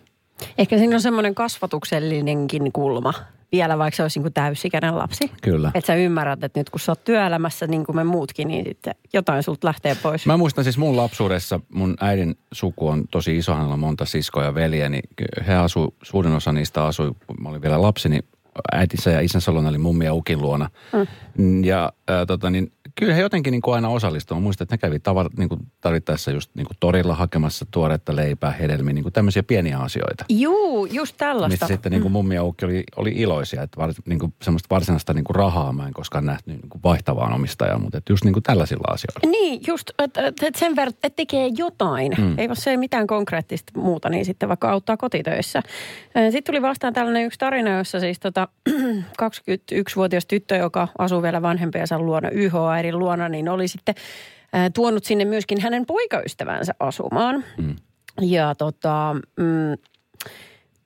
Ehkä 0.58 0.78
siinä 0.78 0.96
on 0.96 1.02
semmoinen 1.02 1.36
kasvatuksellinenkin 1.36 2.72
kulma 2.72 3.14
vielä, 3.52 3.78
vaikka 3.78 3.96
se 3.96 4.04
olisi 4.04 4.20
niin 4.20 4.24
kuin 4.24 4.34
täysikäinen 4.34 4.98
lapsi. 4.98 5.32
Kyllä. 5.42 5.72
Että 5.74 5.88
sä 5.88 5.96
ymmärrät, 5.96 6.44
että 6.44 6.60
nyt 6.60 6.70
kun 6.70 6.80
sä 6.80 6.92
oot 6.92 7.04
työelämässä 7.04 7.68
niin 7.68 7.86
kuin 7.86 7.96
me 7.96 8.04
muutkin, 8.04 8.48
niin 8.48 8.66
sitten 8.66 8.96
jotain 9.14 9.44
sulta 9.44 9.68
lähtee 9.68 9.96
pois. 9.96 10.26
Mä 10.26 10.38
muistan 10.38 10.64
siis 10.64 10.78
mun 10.78 10.98
lapsuudessa, 10.98 11.60
mun 11.70 11.96
äidin 12.00 12.38
suku 12.52 12.88
on 12.88 13.08
tosi 13.12 13.38
iso, 13.38 13.54
hänellä 13.54 13.74
on 13.74 13.80
monta 13.80 14.06
siskoa 14.06 14.44
ja 14.44 14.56
veljeä, 14.56 14.90
niin 14.90 15.04
he 15.48 15.54
asu, 15.54 15.96
suurin 16.04 16.34
osa 16.34 16.52
niistä 16.52 16.86
asui, 16.86 17.12
kun 17.28 17.36
mä 17.44 17.50
olin 17.50 17.62
vielä 17.62 17.82
lapsi, 17.82 18.10
niin 18.10 18.24
äitinsä 18.72 19.12
ja 19.12 19.20
isänsä 19.20 19.52
luona 19.52 19.70
oli 19.70 19.78
mummi 19.78 20.06
ja 20.06 20.14
ukin 20.14 20.42
luona. 20.42 20.70
Mm. 21.38 21.64
Ja 21.64 21.94
ää, 22.08 22.26
tota, 22.26 22.50
niin, 22.50 22.72
kyllä 22.96 23.14
he 23.14 23.22
jotenkin 23.22 23.52
niin 23.52 23.62
kuin 23.62 23.76
aina 23.76 23.90
osallistuivat. 23.90 24.42
Mä 24.42 24.44
muistan, 24.44 24.66
että 24.66 24.74
ne 24.74 24.78
kävi 24.78 25.00
tavar, 25.00 25.30
niin 25.38 25.50
kuin 25.50 25.62
tarvittaessa 25.82 26.32
just 26.32 26.52
niin 26.56 26.68
kuin 26.68 26.78
torilla 26.80 27.16
hakemassa 27.16 27.66
tuoretta 27.72 28.16
leipää, 28.16 28.52
hedelmiä, 28.52 28.94
niin 28.94 29.04
kuin 29.04 29.14
tämmöisiä 29.14 29.44
pieniä 29.44 29.78
asioita. 29.78 30.26
Juu, 30.30 30.86
just 30.86 31.16
tällaista. 31.18 31.54
Mistä 31.54 31.68
sitten 31.68 31.92
niin 31.92 32.02
kuin 32.02 32.12
mummi 32.12 32.36
ja 32.36 32.44
ukki 32.44 32.66
oli, 32.66 32.84
oli 32.96 33.12
iloisia, 33.16 33.64
että 33.64 33.82
var, 33.82 33.94
niin 34.06 34.20
kuin 34.20 34.34
semmoista 34.42 34.68
varsinaista 34.70 35.14
niin 35.14 35.24
kuin 35.24 35.36
rahaa 35.36 35.74
mä 35.74 35.88
en 35.88 35.94
koskaan 35.94 36.26
nähnyt 36.26 36.46
niin 36.46 36.70
kuin 36.70 36.84
vaihtavaan 36.84 37.34
omistajaan, 37.34 37.82
mutta 37.82 37.98
että 37.98 38.14
just 38.14 38.24
niin 38.24 38.34
kuin 38.34 38.44
tällaisilla 38.44 38.94
asioilla. 38.94 39.32
Niin, 39.32 39.62
just, 39.68 39.90
että 40.00 40.28
et, 40.28 40.56
sen 40.56 40.76
verran, 40.76 40.94
että 40.94 41.10
tekee 41.10 41.50
jotain. 41.58 42.12
Mm. 42.18 42.40
Ei 42.40 42.48
jos 42.48 42.64
se 42.64 42.72
ei 42.72 42.78
mitään 42.78 43.08
konkreettista 43.08 43.80
muuta, 43.80 44.10
niin 44.10 44.26
sitten 44.26 44.50
vaikka 44.50 44.72
auttaa 44.72 44.98
kotitöissä. 44.98 45.62
Sitten 46.32 46.44
tuli 46.44 46.62
vastaan 46.62 46.94
tällainen 46.94 47.26
yksi 47.26 47.40
tarina, 47.40 47.78
jossa 47.78 48.00
siis 48.00 48.20
tota, 48.20 48.48
21-vuotias 49.24 50.26
tyttö, 50.26 50.56
joka 50.56 50.88
asuu 50.98 51.22
vielä 51.22 51.42
vanhempiensa 51.42 52.00
luona, 52.00 52.30
YH-äidin 52.84 53.00
luona, 53.00 53.30
niin 53.30 53.50
oli 53.50 53.68
sitten 53.68 53.96
ä, 54.56 54.70
tuonut 54.70 55.04
sinne 55.04 55.26
myöskin 55.26 55.62
hänen 55.62 55.86
poikaystävänsä 55.86 56.74
asumaan. 56.80 57.44
Mm. 57.58 57.76
Ja 58.22 58.56
tota, 58.56 59.16
mm, 59.40 59.78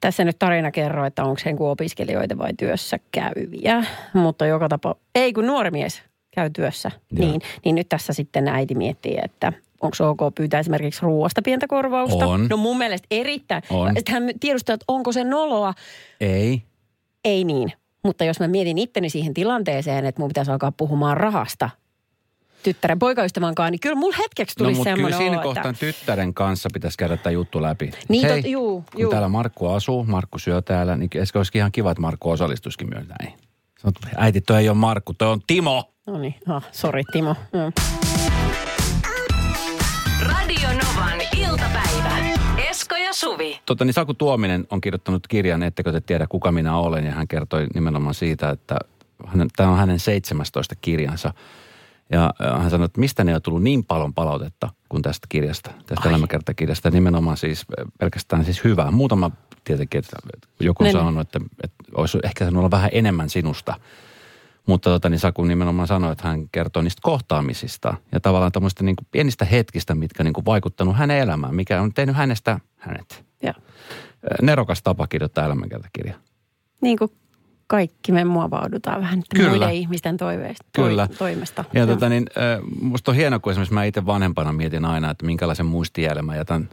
tässä 0.01 0.23
nyt 0.23 0.39
tarina 0.39 0.71
kerro, 0.71 1.05
että 1.05 1.23
onko 1.23 1.39
sen 1.39 1.57
kuin 1.57 1.69
opiskelijoita 1.69 2.37
vai 2.37 2.53
työssä 2.57 2.99
käyviä. 3.11 3.83
Mutta 4.13 4.45
joka 4.45 4.69
tapa, 4.69 4.95
ei 5.15 5.33
kun 5.33 5.47
nuori 5.47 5.71
mies 5.71 6.01
käy 6.35 6.49
työssä, 6.49 6.91
niin, 7.11 7.41
niin 7.65 7.75
nyt 7.75 7.89
tässä 7.89 8.13
sitten 8.13 8.47
äiti 8.47 8.75
miettii, 8.75 9.17
että 9.23 9.53
onko 9.81 9.95
ok 9.99 10.35
pyytää 10.35 10.59
esimerkiksi 10.59 11.01
ruoasta 11.01 11.41
pientä 11.41 11.67
korvausta. 11.67 12.27
On. 12.27 12.47
No 12.49 12.57
mun 12.57 12.77
mielestä 12.77 13.07
erittäin. 13.11 13.63
On. 13.69 13.95
Sitten 13.95 14.13
hän 14.13 14.23
tiedustaa, 14.39 14.73
että 14.73 14.85
onko 14.87 15.11
se 15.11 15.23
noloa. 15.23 15.73
Ei. 16.21 16.61
Ei 17.25 17.43
niin. 17.43 17.71
Mutta 18.03 18.23
jos 18.23 18.39
mä 18.39 18.47
mietin 18.47 18.77
itteni 18.77 19.09
siihen 19.09 19.33
tilanteeseen, 19.33 20.05
että 20.05 20.21
mun 20.21 20.27
pitäisi 20.27 20.51
alkaa 20.51 20.71
puhumaan 20.71 21.17
rahasta, 21.17 21.69
tyttären 22.63 22.99
poikaystävän 22.99 23.55
kanssa, 23.55 23.71
niin 23.71 23.79
kyllä 23.79 23.95
mulla 23.95 24.17
hetkeksi 24.17 24.55
tuli 24.55 24.71
No 24.71 24.77
mutta 24.77 24.83
kyllä 24.93 24.95
semmoinen 24.95 25.17
siinä 25.17 25.37
olo, 25.41 25.43
kohtaa 25.43 25.69
että... 25.69 25.85
tyttären 25.85 26.33
kanssa 26.33 26.69
pitäisi 26.73 26.97
käydä 26.97 27.17
tämä 27.17 27.31
juttu 27.31 27.61
läpi. 27.61 27.91
Niin, 28.09 28.27
Hei, 28.27 28.41
tot- 28.41 28.47
juu, 28.47 28.83
kun 28.91 29.01
juu. 29.01 29.11
täällä 29.11 29.27
Markku 29.29 29.67
asuu, 29.67 30.03
Markku 30.03 30.39
syö 30.39 30.61
täällä, 30.61 30.95
niin 30.97 31.09
eikö 31.13 31.39
olisikin 31.39 31.59
ihan 31.59 31.71
kiva, 31.71 31.91
että 31.91 32.01
Markku 32.01 32.29
osallistuisikin 32.29 32.89
myös 32.89 33.07
näihin. 33.19 33.39
Sanot, 33.79 33.95
äiti, 34.17 34.41
toi 34.41 34.61
ei 34.61 34.69
ole 34.69 34.77
Markku, 34.77 35.13
toi 35.13 35.27
on 35.27 35.41
Timo. 35.47 35.93
No 36.07 36.17
niin, 36.17 36.35
ah, 36.47 36.65
sori 36.71 37.03
Timo. 37.11 37.35
Mm. 37.53 37.73
Radio 40.21 40.67
Novan 40.69 41.21
iltapäivä. 41.37 42.17
Esko 42.69 42.95
ja 42.95 43.13
Suvi. 43.13 43.59
Tota, 43.65 43.85
niin 43.85 43.93
Saku 43.93 44.13
Tuominen 44.13 44.67
on 44.69 44.81
kirjoittanut 44.81 45.27
kirjan, 45.27 45.63
ettekö 45.63 45.91
te 45.91 46.01
tiedä 46.01 46.27
kuka 46.29 46.51
minä 46.51 46.77
olen, 46.77 47.05
ja 47.05 47.11
hän 47.11 47.27
kertoi 47.27 47.67
nimenomaan 47.73 48.13
siitä, 48.15 48.49
että 48.49 48.79
hän, 49.27 49.47
tämä 49.55 49.69
on 49.69 49.77
hänen 49.77 49.99
17 49.99 50.75
kirjansa. 50.81 51.33
Ja 52.11 52.33
äh, 52.41 52.61
hän 52.61 52.69
sanoi, 52.69 52.85
että 52.85 52.99
mistä 52.99 53.23
ne 53.23 53.35
on 53.35 53.41
tullut 53.41 53.63
niin 53.63 53.85
paljon 53.85 54.13
palautetta 54.13 54.69
kuin 54.89 55.03
tästä 55.03 55.27
kirjasta, 55.29 55.71
tästä 55.85 56.03
Ai. 56.03 56.09
elämäkertakirjasta. 56.09 56.91
Nimenomaan 56.91 57.37
siis 57.37 57.65
äh, 57.79 57.85
pelkästään 57.99 58.45
siis 58.45 58.63
hyvää. 58.63 58.91
Muutama 58.91 59.31
tietenkin, 59.63 59.99
että 59.99 60.17
joku 60.59 60.83
on 60.83 60.91
sanonut, 60.91 61.21
että, 61.21 61.39
että 61.63 61.83
olisi 61.95 62.17
ehkä 62.23 62.45
saanut 62.45 62.59
olla 62.59 62.71
vähän 62.71 62.89
enemmän 62.93 63.29
sinusta. 63.29 63.75
Mutta 64.67 64.89
tota, 64.89 65.09
niin 65.09 65.19
Saku 65.19 65.43
nimenomaan 65.43 65.87
sanoi, 65.87 66.11
että 66.11 66.27
hän 66.27 66.49
kertoo 66.49 66.81
niistä 66.81 66.99
kohtaamisista 67.03 67.97
ja 68.11 68.19
tavallaan 68.19 68.51
tämmöistä 68.51 68.83
niin 68.83 68.95
kuin 68.95 69.07
pienistä 69.11 69.45
hetkistä, 69.45 69.95
mitkä 69.95 70.23
niin 70.23 70.33
kuin 70.33 70.45
vaikuttanut 70.45 70.95
hänen 70.95 71.19
elämään, 71.19 71.55
mikä 71.55 71.81
on 71.81 71.93
tehnyt 71.93 72.15
hänestä 72.15 72.59
hänet. 72.77 73.25
Ja. 73.43 73.53
Nerokas 74.41 74.83
tapa 74.83 75.07
kirjoittaa 75.07 75.45
elämänkertakirja. 75.45 76.15
Niin 76.81 76.97
kuin 76.97 77.11
kaikki 77.67 78.11
me 78.11 78.23
muovaudutaan 78.23 79.01
vähän 79.01 79.23
Kyllä. 79.35 79.49
muiden 79.49 79.73
ihmisten 79.73 80.17
toiveista, 80.17 80.65
toi, 80.75 80.89
Kyllä. 80.89 81.07
toimesta. 81.17 81.65
Ja 81.73 81.79
Joo. 81.79 81.87
tota 81.87 82.09
niin, 82.09 82.25
musta 82.81 83.11
on 83.11 83.15
hienoa, 83.15 83.39
kun 83.39 83.51
esimerkiksi 83.51 83.73
mä 83.73 83.83
itse 83.83 84.05
vanhempana 84.05 84.53
mietin 84.53 84.85
aina, 84.85 85.11
että 85.11 85.25
minkälaisen 85.25 85.65
muistijäljen 85.65 86.25
mä 86.25 86.35
jätän 86.35 86.69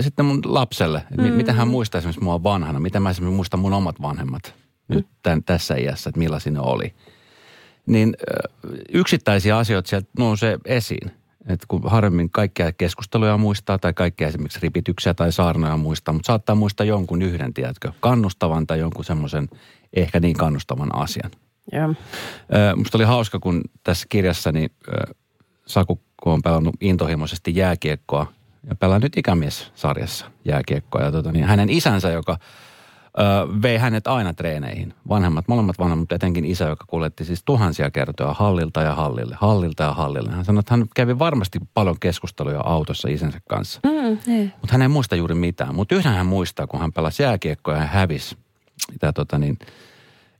sitten 0.00 0.24
mun 0.24 0.40
lapselle. 0.44 1.02
Mm. 1.18 1.24
Mitä 1.24 1.52
hän 1.52 1.68
muistaa 1.68 1.98
esimerkiksi 1.98 2.24
mua 2.24 2.42
vanhana, 2.42 2.80
mitä 2.80 3.00
mä 3.00 3.10
esimerkiksi 3.10 3.36
muistan 3.36 3.60
mun 3.60 3.72
omat 3.72 4.02
vanhemmat 4.02 4.54
nyt 4.88 5.06
tämän, 5.22 5.42
tässä 5.44 5.74
iässä, 5.74 6.10
että 6.10 6.18
millaisia 6.18 6.52
ne 6.52 6.60
oli. 6.60 6.94
Niin 7.86 8.16
yksittäisiä 8.92 9.58
asioita 9.58 9.88
sieltä 9.88 10.08
nousee 10.18 10.58
esiin. 10.64 11.10
Että 11.46 11.66
kun 11.68 11.82
harvemmin 11.84 12.30
kaikkia 12.30 12.72
keskusteluja 12.72 13.36
muistaa 13.36 13.78
tai 13.78 13.92
kaikkia 13.92 14.28
esimerkiksi 14.28 14.58
ripityksiä 14.62 15.14
tai 15.14 15.32
saarnoja 15.32 15.76
muistaa, 15.76 16.12
mutta 16.14 16.26
saattaa 16.26 16.54
muistaa 16.54 16.86
jonkun 16.86 17.22
yhden, 17.22 17.54
tiedätkö, 17.54 17.92
kannustavan 18.00 18.66
tai 18.66 18.78
jonkun 18.78 19.04
semmoisen 19.04 19.48
ehkä 19.92 20.20
niin 20.20 20.36
kannustavan 20.36 20.94
asian. 20.94 21.30
Joo. 21.72 21.88
Ö, 21.88 22.76
Musta 22.76 22.98
oli 22.98 23.04
hauska, 23.04 23.38
kun 23.38 23.60
tässä 23.84 24.06
kirjassani 24.08 24.66
ö, 24.88 25.14
Saku, 25.66 26.00
kun 26.22 26.32
on 26.32 26.42
pelannut 26.42 26.74
intohimoisesti 26.80 27.56
jääkiekkoa 27.56 28.32
ja 28.68 28.74
pelaa 28.74 28.98
nyt 28.98 29.16
ikämies-sarjassa 29.16 30.30
jääkiekkoa. 30.44 31.02
Ja 31.02 31.12
tota, 31.12 31.32
niin 31.32 31.44
hänen 31.44 31.70
isänsä, 31.70 32.10
joka 32.10 32.38
ö, 33.18 33.62
vei 33.62 33.78
hänet 33.78 34.06
aina 34.06 34.34
treeneihin. 34.34 34.94
Vanhemmat, 35.08 35.48
molemmat 35.48 35.78
vanhemmat, 35.78 36.12
etenkin 36.12 36.44
isä, 36.44 36.64
joka 36.64 36.84
kuljetti 36.88 37.24
siis 37.24 37.42
tuhansia 37.44 37.90
kertoja 37.90 38.32
hallilta 38.32 38.82
ja 38.82 38.94
hallille, 38.94 39.36
hallilta 39.40 39.82
ja 39.82 39.92
hallille. 39.92 40.32
Hän 40.32 40.44
sanoi, 40.44 40.60
että 40.60 40.74
hän 40.74 40.86
kävi 40.94 41.18
varmasti 41.18 41.58
paljon 41.74 41.96
keskusteluja 42.00 42.60
autossa 42.60 43.08
isänsä 43.08 43.40
kanssa. 43.48 43.80
Mm, 43.84 44.18
niin. 44.26 44.52
Mutta 44.60 44.72
hän 44.72 44.82
ei 44.82 44.88
muista 44.88 45.16
juuri 45.16 45.34
mitään. 45.34 45.74
Mutta 45.74 45.94
yhden 45.94 46.12
hän 46.12 46.26
muistaa, 46.26 46.66
kun 46.66 46.80
hän 46.80 46.92
pelasi 46.92 47.22
jääkiekkoa 47.22 47.74
ja 47.74 47.80
hän 47.80 47.88
hävisi. 47.88 48.36
Tämä, 49.00 49.12
tota, 49.12 49.38
niin, 49.38 49.58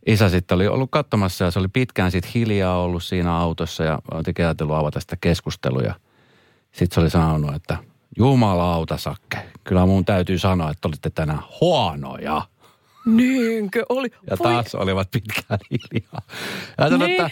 isä 0.07 0.29
sitten 0.29 0.55
oli 0.55 0.67
ollut 0.67 0.91
katsomassa 0.91 1.45
ja 1.45 1.51
se 1.51 1.59
oli 1.59 1.69
pitkään 1.69 2.11
sitten 2.11 2.33
hiljaa 2.35 2.83
ollut 2.83 3.05
siinä 3.05 3.37
autossa 3.37 3.85
ja 3.85 3.99
oli 4.11 4.23
ajatellut 4.39 4.77
avata 4.77 5.01
sitä 5.01 5.17
keskusteluja. 5.21 5.95
Sitten 6.73 6.95
se 6.95 7.01
oli 7.01 7.11
sanonut, 7.11 7.55
että 7.55 7.77
jumalauta 8.19 8.97
Sakke, 8.97 9.39
kyllä 9.65 9.87
mun 9.87 10.05
täytyy 10.05 10.39
sanoa, 10.39 10.71
että 10.71 10.89
olitte 10.89 11.11
tänään 11.11 11.43
huonoja. 11.61 12.43
Niinkö 13.07 13.85
oli? 13.89 14.09
Ja 14.31 14.37
Voi- 14.39 14.53
taas 14.53 14.75
olivat 14.75 15.09
pitkään 15.11 15.59
hiljaa. 15.71 16.23
Ja 16.79 16.89
sanoi, 16.89 17.09
Niin. 17.09 17.21
että 17.21 17.31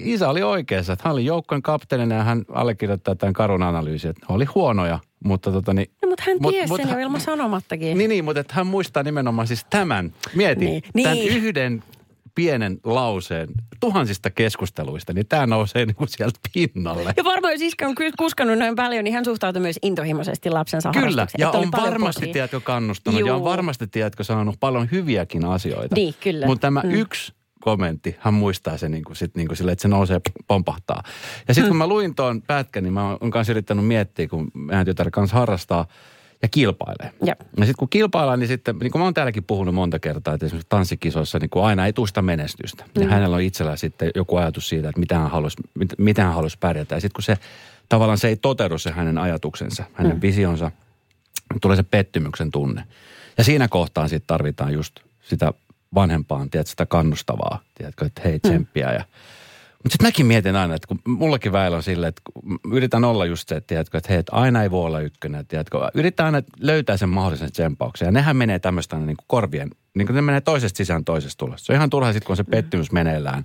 isä 0.00 0.28
oli 0.28 0.42
oikeassa, 0.42 0.92
että 0.92 1.02
hän 1.04 1.12
oli 1.12 1.24
joukkojen 1.24 1.62
kapteenina 1.62 2.14
ja 2.14 2.24
hän 2.24 2.44
allekirjoittaa 2.54 3.14
tämän 3.14 3.32
karun 3.32 3.62
analyysin, 3.62 4.10
että 4.10 4.26
oli 4.28 4.44
huonoja, 4.44 4.98
mutta 5.24 5.52
tota 5.52 5.72
niin, 5.74 5.90
No, 6.02 6.08
mutta 6.08 6.24
hän 6.26 6.36
Mut- 6.40 6.50
tiesi 6.50 6.68
mut 6.68 6.80
sen 6.82 6.90
jo 6.90 6.98
ilman 6.98 7.20
sanomattakin. 7.20 7.98
niin, 7.98 8.08
niin, 8.08 8.24
mutta 8.24 8.40
että 8.40 8.54
hän 8.54 8.66
muistaa 8.66 9.02
nimenomaan 9.02 9.46
siis 9.46 9.66
tämän. 9.70 10.12
Mieti, 10.34 10.64
niin, 10.64 10.82
tämän 11.02 11.16
niin. 11.18 11.36
yhden 11.36 11.82
pienen 12.40 12.78
lauseen 12.84 13.48
tuhansista 13.80 14.30
keskusteluista, 14.30 15.12
niin 15.12 15.26
tämä 15.26 15.46
nousee 15.46 15.86
niin 15.86 15.94
kuin 15.94 16.08
sieltä 16.08 16.40
pinnalle. 16.54 17.14
Ja 17.16 17.24
varmaan 17.24 17.52
jos 17.52 17.60
iskä 17.62 17.88
on 17.88 17.94
kuskannut 18.18 18.58
noin 18.58 18.76
paljon, 18.76 19.04
niin 19.04 19.14
hän 19.14 19.24
suhtautui 19.24 19.62
myös 19.62 19.78
intohimoisesti 19.82 20.50
lapsensa 20.50 20.90
Kyllä, 20.92 21.26
ja 21.38 21.50
on 21.50 21.72
varmasti, 21.72 22.20
posia. 22.20 22.32
tiedätkö, 22.32 22.60
kannustanut 22.60 23.20
ja 23.20 23.34
on 23.34 23.38
Juu. 23.40 23.44
varmasti, 23.44 23.86
tiedätkö, 23.86 24.24
sanonut 24.24 24.54
paljon 24.60 24.88
hyviäkin 24.92 25.44
asioita. 25.44 25.94
Niin, 25.94 26.14
kyllä. 26.20 26.46
Mutta 26.46 26.60
tämä 26.60 26.80
Mm. 26.84 26.90
yksi 26.90 27.32
kommentti, 27.60 28.16
hän 28.18 28.34
muistaa 28.34 28.76
sen 28.76 28.90
niin 28.90 29.04
kuin, 29.04 29.16
sit, 29.16 29.36
niin 29.36 29.46
kuin 29.48 29.56
sille, 29.56 29.72
että 29.72 29.82
se 29.82 29.88
nousee, 29.88 30.20
pompahtaa. 30.48 31.02
Ja 31.48 31.54
sitten 31.54 31.68
kun 31.70 31.76
mä 31.76 31.86
luin 31.86 32.14
tuon 32.14 32.42
pätkän, 32.42 32.84
niin 32.84 32.92
mä 32.92 33.10
oon 33.20 33.30
kanssa 33.30 33.52
yrittänyt 33.52 33.86
miettiä, 33.86 34.28
kun 34.28 34.50
meidän 34.54 34.86
tytär 34.86 35.10
kanssa 35.10 35.36
harrastaa 35.36 35.86
ja 36.42 36.48
kilpailee. 36.48 37.12
Jep. 37.24 37.40
Ja 37.40 37.46
sitten 37.66 37.78
kun 37.78 37.88
kilpaillaan, 37.88 38.38
niin 38.38 38.48
sitten, 38.48 38.76
niin 38.78 38.92
kuin 38.92 39.00
mä 39.00 39.04
oon 39.04 39.14
täälläkin 39.14 39.44
puhunut 39.44 39.74
monta 39.74 39.98
kertaa, 39.98 40.34
että 40.34 40.46
esimerkiksi 40.46 40.68
tanssikisoissa 40.68 41.38
niin 41.38 41.50
kuin 41.50 41.64
aina 41.64 41.86
ei 41.86 41.92
tule 41.92 42.06
sitä 42.08 42.22
menestystä. 42.22 42.84
Ja 42.98 43.08
hänellä 43.08 43.36
on 43.36 43.42
itsellä 43.42 43.76
sitten 43.76 44.10
joku 44.14 44.36
ajatus 44.36 44.68
siitä, 44.68 44.88
että 44.88 45.00
mitä 45.00 45.18
hän 45.18 45.30
haluaisi, 45.30 45.56
mit, 45.74 45.88
mitä 45.98 46.24
hän 46.24 46.34
haluaisi 46.34 46.58
pärjätä. 46.60 46.94
Ja 46.94 47.00
sitten 47.00 47.14
kun 47.14 47.22
se 47.22 47.38
tavallaan 47.88 48.18
se 48.18 48.28
ei 48.28 48.36
toteudu 48.36 48.78
se 48.78 48.90
hänen 48.90 49.18
ajatuksensa, 49.18 49.84
hänen 49.92 50.16
mm. 50.16 50.22
visionsa, 50.22 50.70
tulee 51.60 51.76
se 51.76 51.82
pettymyksen 51.82 52.50
tunne. 52.50 52.84
Ja 53.38 53.44
siinä 53.44 53.68
kohtaa 53.68 54.08
sitten 54.08 54.26
tarvitaan 54.26 54.72
just 54.72 55.00
sitä 55.22 55.52
vanhempaan, 55.94 56.50
tiedät, 56.50 56.66
sitä 56.66 56.86
kannustavaa, 56.86 57.60
tiedätkö, 57.74 58.06
että 58.06 58.22
hei 58.24 58.40
tsemppiä 58.40 58.92
ja 58.92 59.04
mutta 59.82 59.92
sitten 59.92 60.06
mäkin 60.06 60.26
mietin 60.26 60.56
aina, 60.56 60.74
että 60.74 60.88
kun 60.88 61.00
mullakin 61.06 61.52
väillä 61.52 61.76
on 61.76 61.82
silleen, 61.82 62.08
että 62.08 62.22
yritän 62.72 63.04
olla 63.04 63.26
just 63.26 63.48
se, 63.48 63.56
että, 63.56 63.66
tiedätkö, 63.66 63.98
että 63.98 64.12
hei, 64.12 64.18
että 64.18 64.36
aina 64.36 64.62
ei 64.62 64.70
voi 64.70 64.86
olla 64.86 65.00
ykkönen, 65.00 65.46
tiedätkö. 65.46 65.78
Yritän 65.94 66.26
aina 66.26 66.42
löytää 66.60 66.96
sen 66.96 67.08
mahdollisen 67.08 67.52
tsempauksen. 67.52 68.06
Ja 68.06 68.12
nehän 68.12 68.36
menee 68.36 68.58
tämmöistä 68.58 68.96
niin 68.96 69.16
kuin 69.16 69.26
korvien, 69.26 69.70
niin 69.94 70.06
kuin 70.06 70.14
ne 70.14 70.22
menee 70.22 70.40
toisesta 70.40 70.76
sisään 70.76 71.04
toisesta 71.04 71.38
tulosta. 71.38 71.66
Se 71.66 71.72
on 71.72 71.76
ihan 71.76 71.90
turha 71.90 72.12
sitten, 72.12 72.26
kun 72.26 72.32
on 72.32 72.36
se 72.36 72.44
pettymys 72.44 72.92
meneillään, 72.92 73.44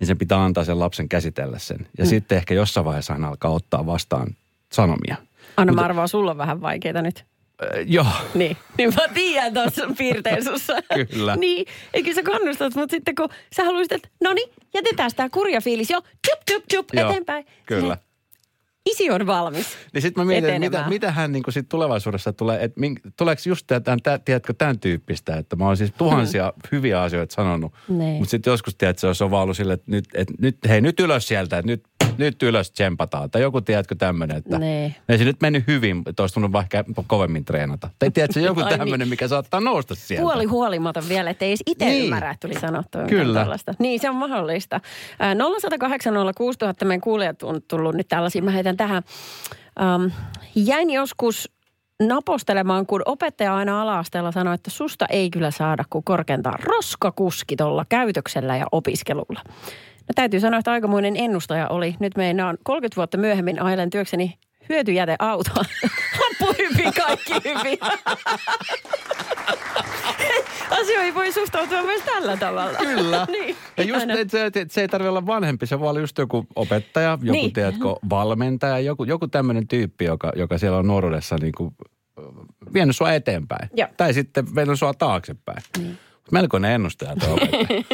niin 0.00 0.06
sen 0.06 0.18
pitää 0.18 0.44
antaa 0.44 0.64
sen 0.64 0.78
lapsen 0.78 1.08
käsitellä 1.08 1.58
sen. 1.58 1.86
Ja 1.98 2.04
mm. 2.04 2.08
sitten 2.08 2.38
ehkä 2.38 2.54
jossain 2.54 2.84
vaiheessa 2.84 3.12
hän 3.12 3.24
alkaa 3.24 3.50
ottaa 3.50 3.86
vastaan 3.86 4.36
sanomia. 4.72 5.16
Anna 5.56 5.72
mä 5.72 5.80
arvaa, 5.80 6.06
sulla 6.06 6.30
on 6.30 6.38
vähän 6.38 6.60
vaikeita 6.60 7.02
nyt. 7.02 7.24
Äh, 7.62 7.84
joo, 7.86 8.06
Niin. 8.34 8.56
Niin 8.78 8.94
mä 8.94 9.08
tiedän 9.14 9.54
tuossa 9.54 9.88
piirteen 9.98 10.44
sussa. 10.44 10.74
Kyllä. 11.10 11.36
niin. 11.36 11.66
Eikö 11.94 12.14
sä 12.14 12.22
kannustat, 12.22 12.74
mutta 12.74 12.90
sitten 12.94 13.14
kun 13.14 13.28
sä 13.56 13.64
haluaisit, 13.64 13.92
että 13.92 14.08
no 14.24 14.32
niin, 14.32 14.48
jätetään 14.74 15.10
tämä 15.16 15.28
kurja 15.28 15.60
fiilis 15.60 15.90
jo, 15.90 16.00
tjup, 16.00 16.40
tjup, 16.46 16.64
tjup, 16.68 16.88
Joo, 16.92 17.10
eteenpäin. 17.10 17.46
kyllä. 17.66 17.98
Isi 18.86 19.10
on 19.10 19.26
valmis. 19.26 19.66
Niin 19.94 20.02
sitten 20.02 20.20
mä 20.24 20.28
mietin, 20.28 20.50
että 20.50 20.60
mitä, 20.60 20.88
mitä 20.88 21.12
hän 21.12 21.32
niin 21.32 21.42
sit 21.50 21.68
tulevaisuudessa 21.68 22.32
tulee, 22.32 22.64
että 22.64 22.80
mink, 22.80 23.00
tuleeko 23.16 23.42
just 23.46 23.66
tämän, 23.66 24.02
tämän, 24.02 24.20
tiedätkö, 24.24 24.54
tämän 24.58 24.78
tyyppistä, 24.78 25.36
että 25.36 25.56
mä 25.56 25.66
oon 25.66 25.76
siis 25.76 25.92
tuhansia 25.98 26.52
hyviä 26.72 27.02
asioita 27.02 27.34
sanonut, 27.34 27.72
Niin. 27.88 27.98
mutta 28.16 28.30
sitten 28.30 28.50
joskus 28.50 28.74
tiedät, 28.74 28.98
se 28.98 29.24
on 29.24 29.30
vaan 29.30 29.42
ollut 29.42 29.56
silleen, 29.56 29.74
että 29.74 29.90
nyt, 29.90 30.04
että 30.14 30.34
nyt, 30.38 30.56
hei 30.68 30.80
nyt 30.80 31.00
ylös 31.00 31.28
sieltä, 31.28 31.58
että 31.58 31.66
nyt, 31.70 31.82
nyt 32.18 32.42
ylös 32.42 32.70
tsempataan. 32.70 33.30
Tai 33.30 33.42
joku, 33.42 33.60
tiedätkö, 33.60 33.94
tämmöinen, 33.94 34.36
että 34.36 34.58
Niin. 34.58 34.94
ei 35.08 35.18
se 35.18 35.24
nyt 35.24 35.36
mennyt 35.40 35.66
hyvin, 35.66 36.02
että 36.06 36.22
olisi 36.22 36.34
tullut 36.34 36.52
vaikka 36.52 36.84
kovemmin 37.06 37.44
treenata. 37.44 37.90
Tai 37.98 38.10
tiedätkö, 38.10 38.40
joku 38.40 38.60
Ai 38.64 38.70
niin. 38.70 38.78
tämmöinen, 38.78 39.08
mikä 39.08 39.28
saattaa 39.28 39.60
nousta 39.60 39.94
sieltä. 39.94 40.22
Huoli 40.22 40.44
huolimaton 40.44 41.02
vielä, 41.08 41.30
ettei 41.30 41.48
edes 41.48 41.62
itse 41.66 41.84
Niin. 41.84 42.04
ymmärrä, 42.04 42.30
että 42.30 42.48
tuli 42.48 42.60
sanottua. 42.60 43.02
Kyllä. 43.02 43.40
tällaista. 43.40 43.74
Niin, 43.78 44.00
se 44.00 44.10
on 44.10 44.16
mahdollista. 44.16 44.80
Ää, 45.18 45.34
0108 45.34 46.14
06000 46.36 46.84
meidän 46.84 47.00
kuulijat 47.00 47.42
on 47.42 47.60
tullut 47.68 47.94
nyt 47.94 48.08
tällaisia. 48.08 48.42
Mä 48.42 48.50
heitän 48.50 48.75
tähän. 48.76 49.02
Ähm, 49.80 50.12
jäin 50.54 50.90
joskus 50.90 51.52
napostelemaan, 52.02 52.86
kun 52.86 53.02
opettaja 53.06 53.56
aina 53.56 53.82
ala-asteella 53.82 54.32
sanoi, 54.32 54.54
että 54.54 54.70
susta 54.70 55.06
ei 55.10 55.30
kyllä 55.30 55.50
saada 55.50 55.84
kuin 55.90 56.04
korkeintaan 56.04 56.58
roskakuski 56.62 57.56
tuolla 57.56 57.86
käytöksellä 57.88 58.56
ja 58.56 58.66
opiskelulla. 58.72 59.40
No 60.08 60.12
täytyy 60.14 60.40
sanoa, 60.40 60.58
että 60.58 60.72
aikamoinen 60.72 61.16
ennustaja 61.16 61.68
oli. 61.68 61.96
Nyt 62.00 62.16
meinaan 62.16 62.58
30 62.64 62.96
vuotta 62.96 63.18
myöhemmin 63.18 63.62
ailen 63.62 63.90
työkseni 63.90 64.38
hyötyjäteautoa. 64.68 65.64
Loppu 66.20 66.54
hyvin, 66.58 66.92
kaikki 66.94 67.32
hyvin. 67.44 67.78
Asioihin 70.80 71.14
voi 71.14 71.32
suhtautua 71.32 71.82
myös 71.82 72.02
tällä 72.02 72.36
tavalla. 72.36 72.78
Kyllä. 72.78 73.26
niin, 73.32 73.56
Ja 73.76 73.84
just, 73.84 74.10
et 74.10 74.30
se, 74.30 74.50
et 74.54 74.70
se 74.70 74.80
ei 74.80 74.88
tarvitse 74.88 75.08
olla 75.08 75.26
vanhempi, 75.26 75.66
se 75.66 75.80
voi 75.80 75.90
olla 75.90 76.00
just 76.00 76.18
joku 76.18 76.46
opettaja, 76.56 77.10
joku 77.10 77.32
Niin. 77.32 77.52
tiedätkö, 77.52 77.84
valmentaja, 78.10 78.78
joku, 78.78 79.04
joku 79.04 79.28
tämmöinen 79.28 79.68
tyyppi, 79.68 80.04
joka, 80.04 80.32
joka 80.36 80.58
siellä 80.58 80.78
on 80.78 80.86
nuoruudessa 80.86 81.36
niin 81.40 81.52
kuin, 81.56 81.74
vienyt 82.74 82.96
sua 82.96 83.12
eteenpäin. 83.12 83.70
Joo. 83.74 83.88
Tai 83.96 84.14
sitten 84.14 84.54
vienyt 84.54 84.78
sua 84.78 84.94
taaksepäin. 84.94 85.62
Niin. 85.78 85.98
Melkoinen 86.32 86.70
ennustaja 86.72 87.16
tuo 87.16 87.34
opettaja. 87.34 87.66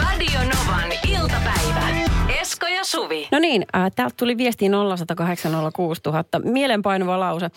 Radio 0.00 0.38
Novan 0.40 0.92
iltapäivä. 1.08 1.63
Suvi. 2.84 3.28
No 3.32 3.38
niin, 3.38 3.66
äh, 3.76 3.90
täältä 3.96 4.14
tuli 4.18 4.36
viesti 4.38 4.68
0806000. 4.68 6.38
Mielenpainuva 6.44 7.20
lause. 7.20 7.50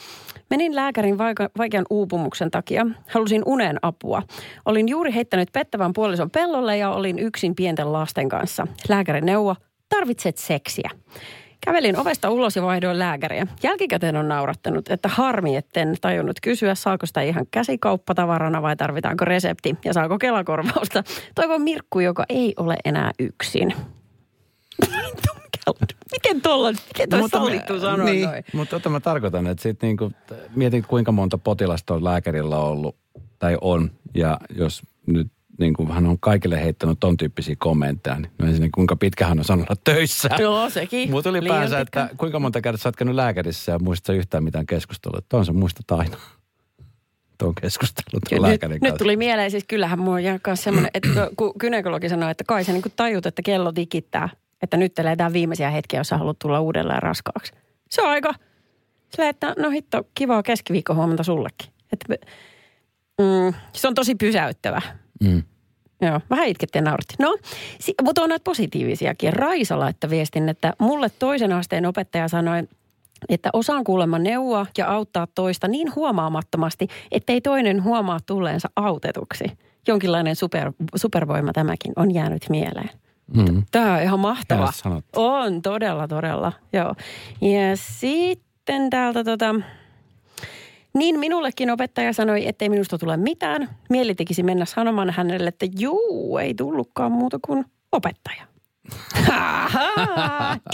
Menin 0.50 0.76
lääkärin 0.76 1.18
vaika- 1.18 1.50
vaikean 1.58 1.86
uupumuksen 1.90 2.52
takia. 2.52 2.86
Halusin 3.10 3.42
unen 3.46 3.78
apua. 3.82 4.22
Olin 4.66 4.88
juuri 4.90 5.14
heittänyt 5.14 5.50
pettävän 5.54 5.94
puolison 5.94 6.32
pellolle 6.32 6.78
ja 6.78 6.92
olin 6.92 7.20
yksin 7.20 7.56
pienten 7.56 7.94
lasten 7.94 8.30
kanssa. 8.30 8.68
Lääkärin 8.90 9.26
neuvo, 9.26 9.56
tarvitset 9.90 10.38
seksiä. 10.38 10.90
Kävelin 11.66 12.00
ovesta 12.00 12.30
ulos 12.30 12.56
ja 12.56 12.62
vaihdoin 12.62 13.00
lääkäriä. 13.00 13.48
Jälkikäteen 13.64 14.16
on 14.16 14.28
naurattanut, 14.28 14.90
että 14.90 15.10
harmi, 15.10 15.56
etten 15.56 15.96
tajunnut 16.02 16.38
kysyä, 16.44 16.76
saako 16.76 17.06
sitä 17.06 17.22
ihan 17.22 17.46
käsikauppatavarana 17.52 18.62
vai 18.62 18.76
tarvitaanko 18.76 19.26
resepti 19.26 19.76
ja 19.86 19.94
saako 19.94 20.18
kelakorvausta. 20.18 21.04
Toivon 21.36 21.62
Mirkku, 21.62 22.00
joka 22.00 22.26
ei 22.30 22.54
ole 22.58 22.76
enää 22.86 23.12
yksin. 23.20 23.74
Miten 26.24 26.42
tuolla, 26.42 26.72
miten 26.72 27.10
tuolla 27.10 27.28
sallittu 27.28 27.80
sanoa 27.80 28.06
niin, 28.06 28.26
noin? 28.26 28.44
mutta 28.54 28.76
tota 28.76 28.90
mä 28.90 29.00
tarkoitan, 29.00 29.48
että 29.48 29.64
sit 29.64 29.82
niinku, 29.82 30.12
mietin 30.56 30.84
kuinka 30.84 31.12
monta 31.12 31.38
potilasta 31.38 31.94
on 31.94 32.04
lääkärillä 32.04 32.58
ollut 32.58 32.96
tai 33.40 33.58
on. 33.62 33.92
Ja 34.14 34.38
jos 34.56 34.82
nyt 35.06 35.28
niin 35.60 35.74
kuin 35.74 35.92
hän 35.92 36.06
on 36.06 36.20
kaikille 36.20 36.64
heittänyt 36.64 37.00
ton 37.00 37.18
tyyppisiä 37.18 37.56
kommentteja, 37.60 38.16
niin 38.16 38.32
no 38.40 38.46
ensinnäkin 38.48 38.72
kuinka 38.72 38.96
pitkä 38.96 39.26
hän 39.26 39.40
on 39.40 39.46
sanonut 39.46 39.70
olla 39.70 39.82
töissä. 39.84 40.30
Joo, 40.40 40.70
sekin. 40.70 41.12
Mutta 41.12 41.30
ylipäänsä, 41.30 41.76
Liian 41.76 41.82
että 41.82 42.10
kuinka 42.18 42.40
monta 42.40 42.62
kertaa 42.62 42.78
sä 42.78 42.90
oot 42.90 42.96
käynyt 42.96 43.16
lääkärissä 43.16 43.72
ja 43.72 43.80
muistatko 43.80 44.18
yhtään 44.20 44.44
mitään 44.44 44.66
keskustelua. 44.66 45.20
Tuon 45.30 45.46
sä 45.46 45.54
muistat 45.54 45.92
aina. 45.92 46.18
Tuon 47.40 47.56
keskustelun 47.62 48.22
tuon 48.30 48.42
nyt, 48.42 48.50
lääkärin 48.50 48.74
nyt 48.74 48.82
kanssa. 48.82 48.98
tuli 48.98 49.18
mieleen, 49.18 49.52
siis 49.52 49.64
kyllähän 49.68 50.00
mulla 50.00 50.18
on 50.18 50.40
myös 50.48 50.64
semmoinen, 50.64 50.92
että 50.94 51.30
kun 51.36 51.54
gynekologi 51.60 52.10
sanoi, 52.10 52.32
että 52.32 52.44
kai 52.44 52.64
sä 52.64 52.74
niin 52.74 52.84
tajut, 52.96 53.26
että 53.26 53.42
kello 53.42 53.72
tikittää, 53.72 54.30
että 54.62 54.78
nyt 54.78 55.00
eletään 55.00 55.34
viimeisiä 55.34 55.70
hetkiä, 55.70 56.00
jos 56.00 56.08
sä 56.08 56.18
haluat 56.18 56.40
tulla 56.40 56.60
uudelleen 56.60 57.04
raskaaksi. 57.04 57.54
Se 57.90 58.02
on 58.02 58.10
aika, 58.10 58.34
sillä 59.10 59.30
että 59.30 59.54
no 59.58 59.70
hitto, 59.70 60.04
kivaa 60.16 60.44
keskiviikko 60.44 60.96
huomenta 60.96 61.24
sullekin. 61.24 61.72
Että, 61.94 62.28
mm, 63.22 63.54
se 63.74 63.88
on 63.88 63.94
tosi 63.94 64.16
pysäyttävä. 64.16 64.82
Mm. 65.24 65.44
Joo, 66.02 66.22
vähän 66.30 66.48
itkettiin 66.48 66.82
ja 66.82 66.86
naurattiin. 66.86 67.18
No, 67.20 67.38
si- 67.80 67.96
mutta 68.02 68.22
on 68.22 68.30
näitä 68.30 68.44
positiivisiakin. 68.44 69.34
Raisa 69.34 69.80
laittoi 69.80 70.10
viestin, 70.10 70.50
että 70.50 70.74
mulle 70.80 71.10
toisen 71.20 71.52
asteen 71.52 71.86
opettaja 71.86 72.28
sanoi, 72.28 72.64
että 73.30 73.50
osaan 73.54 73.84
kuulemma 73.84 74.20
neuvoa 74.20 74.66
ja 74.78 74.88
auttaa 74.88 75.28
toista 75.36 75.68
niin 75.68 75.96
huomaamattomasti, 75.96 76.88
ettei 77.12 77.42
toinen 77.42 77.84
huomaa 77.84 78.20
tulleensa 78.26 78.70
autetuksi. 78.76 79.46
Jonkinlainen 79.88 80.36
super, 80.36 80.72
supervoima 80.96 81.54
tämäkin 81.54 81.94
on 81.96 82.14
jäänyt 82.14 82.46
mieleen. 82.50 82.90
Mm. 83.36 83.64
Tämä 83.72 83.96
on 83.96 84.02
ihan 84.02 84.20
mahtava. 84.20 84.72
On, 85.16 85.62
todella, 85.62 86.08
todella. 86.08 86.52
Joo. 86.74 86.96
Ja 87.42 87.78
sitten 87.78 88.90
täältä 88.90 89.24
tota... 89.24 89.56
Niin 90.94 91.20
minullekin 91.20 91.70
opettaja 91.70 92.14
sanoi, 92.14 92.48
ettei 92.48 92.70
minusta 92.70 92.98
tule 92.98 93.18
mitään. 93.18 93.70
Mieli 93.90 94.16
tekisi 94.16 94.44
mennä 94.44 94.66
sanomaan 94.66 95.10
hänelle, 95.10 95.48
että 95.48 95.66
juu, 95.80 96.38
ei 96.38 96.54
tullutkaan 96.54 97.12
muuta 97.12 97.40
kuin 97.48 97.66
opettaja. 97.92 98.44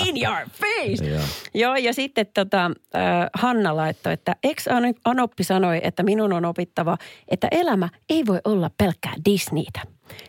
In 0.08 0.24
your 0.24 0.48
face! 0.52 1.06
Joo. 1.10 1.22
Joo, 1.54 1.76
ja 1.76 1.94
sitten 1.94 2.26
tota, 2.34 2.66
äh, 2.66 3.30
Hanna 3.34 3.76
laittoi, 3.76 4.14
että 4.14 4.36
ex-anoppi 4.44 5.44
sanoi, 5.44 5.80
että 5.84 6.04
minun 6.04 6.34
on 6.34 6.46
opittava, 6.46 6.98
että 7.28 7.48
elämä 7.52 7.90
ei 8.10 8.26
voi 8.26 8.40
olla 8.46 8.70
pelkkää 8.78 9.14
Disneytä. 9.26 9.82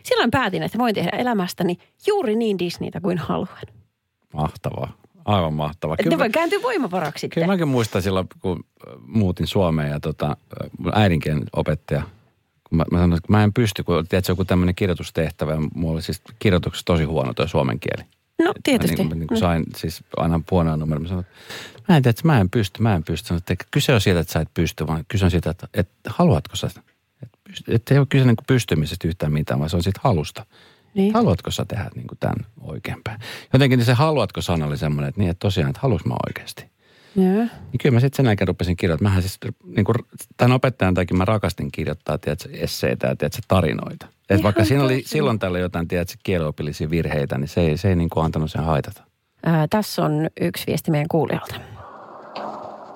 Silloin 0.03 0.31
päätin, 0.31 0.63
että 0.63 0.77
voin 0.77 0.95
tehdä 0.95 1.09
elämästäni 1.09 1.77
juuri 2.07 2.35
niin 2.35 2.59
Disneytä 2.59 3.01
kuin 3.01 3.17
haluan. 3.17 3.61
Mahtavaa. 4.33 4.97
Aivan 5.25 5.53
mahtavaa. 5.53 5.97
Ne 6.09 6.17
voi 6.17 6.29
kääntyä 6.29 6.59
voimavaraksi. 6.61 7.29
Kyllä 7.29 7.47
mäkin 7.47 7.67
muistan 7.67 8.01
silloin, 8.01 8.27
kun 8.41 8.63
muutin 9.01 9.47
Suomeen 9.47 9.91
ja 9.91 9.99
tota, 9.99 10.37
mun 10.77 10.91
äidinkielen 10.95 11.43
opettaja, 11.53 12.03
kun 12.69 12.77
mä, 12.77 12.83
mä 12.91 12.97
sanoin, 12.97 13.17
että 13.17 13.31
mä 13.31 13.43
en 13.43 13.53
pysty, 13.53 13.83
kun 13.83 14.07
tiedätkö, 14.07 14.31
joku 14.31 14.45
tämmöinen 14.45 14.75
kirjoitustehtävä, 14.75 15.53
ja 15.53 15.59
mulla 15.75 15.93
oli 15.93 16.01
siis 16.01 16.21
kirjoituksessa 16.39 16.85
tosi 16.85 17.03
huono 17.03 17.33
toi 17.33 17.49
suomen 17.49 17.79
kieli. 17.79 18.09
No 18.43 18.53
tietysti. 18.63 18.97
Mä 18.97 19.03
niin, 19.03 19.19
niin 19.19 19.27
kuin 19.27 19.39
sain 19.39 19.63
siis 19.75 20.03
aina 20.17 20.39
huonoa 20.51 20.77
numero. 20.77 21.01
Mä 21.01 21.07
sanoin, 21.07 21.25
että 21.25 21.83
mä 21.87 21.97
en 21.97 22.03
tiedä, 22.03 22.09
että 22.09 22.27
mä 22.27 22.41
en 22.41 22.49
pysty, 22.49 22.81
mä 22.81 22.95
en 22.95 23.03
pysty. 23.03 23.27
Sanoin, 23.27 23.43
että 23.49 23.65
kyse 23.71 23.93
on 23.93 24.01
siitä, 24.01 24.19
että 24.19 24.33
sä 24.33 24.39
et 24.39 24.53
pysty, 24.53 24.87
vaan 24.87 25.05
kyse 25.07 25.25
on 25.25 25.31
siitä, 25.31 25.49
että, 25.49 25.67
että 25.73 25.93
haluatko 26.09 26.55
sä 26.55 26.69
sitä. 26.69 26.81
Että, 27.23 27.37
että 27.67 27.93
ei 27.93 27.97
ole 27.97 28.07
kyse 28.09 28.25
niin 28.25 28.35
kuin 28.35 28.45
pystymisestä 28.47 29.07
yhtään 29.07 29.33
mitään, 29.33 29.59
vaan 29.59 29.69
se 29.69 29.75
on 29.75 29.83
siitä 29.83 29.99
halusta. 30.03 30.45
Niin. 30.93 31.13
Haluatko 31.13 31.51
sä 31.51 31.65
tehdä 31.65 31.89
niin 31.95 32.07
kuin 32.07 32.19
tämän 32.19 32.45
oikeinpäin? 32.61 33.19
Jotenkin 33.53 33.85
se 33.85 33.93
haluatko 33.93 34.41
sana 34.41 34.65
oli 34.65 34.77
semmoinen, 34.77 35.09
että 35.09 35.21
niin, 35.21 35.31
että 35.31 35.39
tosiaan, 35.39 35.69
että 35.69 35.79
halus 35.81 36.05
mä 36.05 36.15
oikeasti. 36.27 36.65
Joo. 37.15 37.25
Niin 37.25 37.79
kyllä 37.81 37.93
mä 37.93 37.99
sitten 37.99 38.17
sen 38.17 38.25
jälkeen 38.25 38.47
rupesin 38.47 38.75
kirjoittamaan. 38.77 39.11
Mähän 39.11 39.21
siis, 39.23 39.37
niin 39.75 39.85
kuin, 39.85 39.95
tämän 40.37 40.55
opettajan 40.55 40.93
takia 40.93 41.17
mä 41.17 41.25
rakastin 41.25 41.71
kirjoittaa, 41.71 42.17
tiedätkö, 42.17 42.49
esseitä 42.53 43.07
ja 43.07 43.15
tiedätkö, 43.15 43.41
tarinoita. 43.47 44.05
Et 44.05 44.31
Ihan 44.31 44.43
vaikka 44.43 44.65
siinä 44.65 44.83
oli 44.83 44.97
tosi. 45.01 45.09
silloin 45.09 45.39
tällä 45.39 45.59
jotain, 45.59 45.87
tiedätkö, 45.87 46.13
kieliopillisia 46.23 46.89
virheitä, 46.89 47.37
niin 47.37 47.47
se 47.47 47.61
ei, 47.61 47.77
se 47.77 47.89
ei 47.89 47.95
niin 47.95 48.09
kuin 48.09 48.25
antanut 48.25 48.51
sen 48.51 48.63
haitata. 48.63 49.03
Ää, 49.45 49.67
tässä 49.69 50.01
on 50.05 50.29
yksi 50.41 50.67
viesti 50.67 50.91
meidän 50.91 51.07
kuulijalta. 51.07 51.55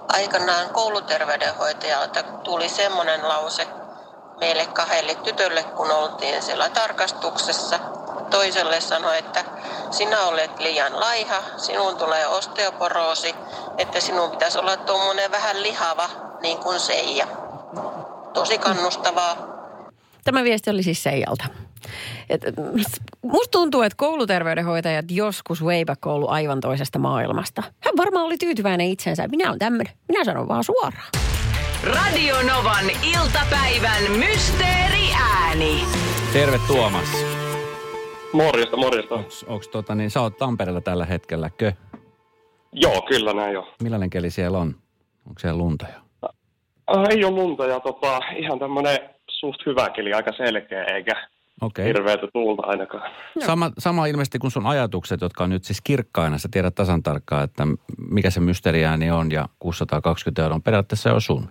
aikanaan 0.07 0.69
kouluterveydenhoitajalta 0.69 2.23
tuli 2.23 2.69
semmoinen 2.69 3.27
lause 3.27 3.67
meille 4.39 4.65
kahdelle 4.65 5.15
tytölle, 5.15 5.63
kun 5.63 5.91
oltiin 5.91 6.41
siellä 6.41 6.69
tarkastuksessa. 6.69 7.79
Toiselle 8.29 8.81
sanoi, 8.81 9.17
että 9.17 9.45
sinä 9.91 10.21
olet 10.21 10.59
liian 10.59 10.99
laiha, 10.99 11.41
sinun 11.57 11.95
tulee 11.97 12.27
osteoporoosi, 12.27 13.35
että 13.77 13.99
sinun 13.99 14.31
pitäisi 14.31 14.59
olla 14.59 14.77
tuommoinen 14.77 15.31
vähän 15.31 15.63
lihava, 15.63 16.09
niin 16.41 16.57
kuin 16.57 16.79
Seija. 16.79 17.27
Tosi 18.33 18.57
kannustavaa. 18.57 19.35
Tämä 20.23 20.43
viesti 20.43 20.69
oli 20.69 20.83
siis 20.83 21.03
Seijalta. 21.03 21.45
Et, 22.29 22.41
mm, 22.57 22.83
musta 23.21 23.51
tuntuu, 23.51 23.81
että 23.81 23.95
kouluterveydenhoitajat 23.97 25.05
joskus 25.11 25.63
way 25.63 25.83
ollut 26.05 26.29
aivan 26.29 26.59
toisesta 26.59 26.99
maailmasta. 26.99 27.63
Hän 27.79 27.93
varmaan 27.97 28.25
oli 28.25 28.37
tyytyväinen 28.37 28.87
itsensä. 28.87 29.27
Minä 29.27 29.47
olen 29.47 29.59
tämmöinen. 29.59 29.93
Minä 30.07 30.23
sanon 30.23 30.47
vaan 30.47 30.63
suoraan. 30.63 31.28
Radio 31.83 32.35
Novan 32.35 32.85
iltapäivän 33.03 34.03
mysteeriääni. 34.11 35.85
Terve 36.33 36.59
Tuomas. 36.67 37.25
Morjesta, 38.33 38.77
morjesta. 38.77 39.15
Onks, 39.15 39.43
onks 39.43 39.67
tota, 39.67 39.95
niin, 39.95 40.09
sä 40.09 40.21
oot 40.21 40.37
Tampereella 40.37 40.81
tällä 40.81 41.05
hetkellä, 41.05 41.49
kö? 41.49 41.71
Joo, 42.71 43.01
kyllä 43.01 43.33
näin 43.33 43.53
jo. 43.53 43.73
Millainen 43.83 44.09
keli 44.09 44.29
siellä 44.29 44.57
on? 44.57 44.75
Onko 45.27 45.39
siellä 45.39 45.57
lunta 45.57 45.85
jo? 45.93 46.29
Äh, 46.97 47.03
ei 47.09 47.23
ole 47.23 47.35
lunta 47.35 47.65
ja 47.65 47.79
tota, 47.79 48.19
ihan 48.37 48.59
tämmönen 48.59 48.99
suht 49.29 49.65
hyvä 49.65 49.89
keli, 49.89 50.13
aika 50.13 50.31
selkeä, 50.37 50.83
eikä 50.83 51.27
Okei. 51.61 51.85
hirveätä 51.85 52.27
tuulta 52.33 52.63
ainakaan. 52.65 53.11
Sama, 53.45 53.71
sama 53.77 54.05
ilmeisesti 54.05 54.39
kuin 54.39 54.51
sun 54.51 54.65
ajatukset, 54.65 55.21
jotka 55.21 55.43
on 55.43 55.49
nyt 55.49 55.63
siis 55.63 55.81
kirkkaina. 55.81 56.37
Sä 56.37 56.49
tiedät 56.51 56.75
tasan 56.75 57.03
tarkkaan, 57.03 57.43
että 57.43 57.63
mikä 58.09 58.29
se 58.29 58.39
mysteeriääni 58.39 59.11
on 59.11 59.31
ja 59.31 59.49
620 59.59 60.43
euroa 60.43 60.55
on 60.55 60.63
periaatteessa 60.63 61.09
jo 61.09 61.19
sun. 61.19 61.49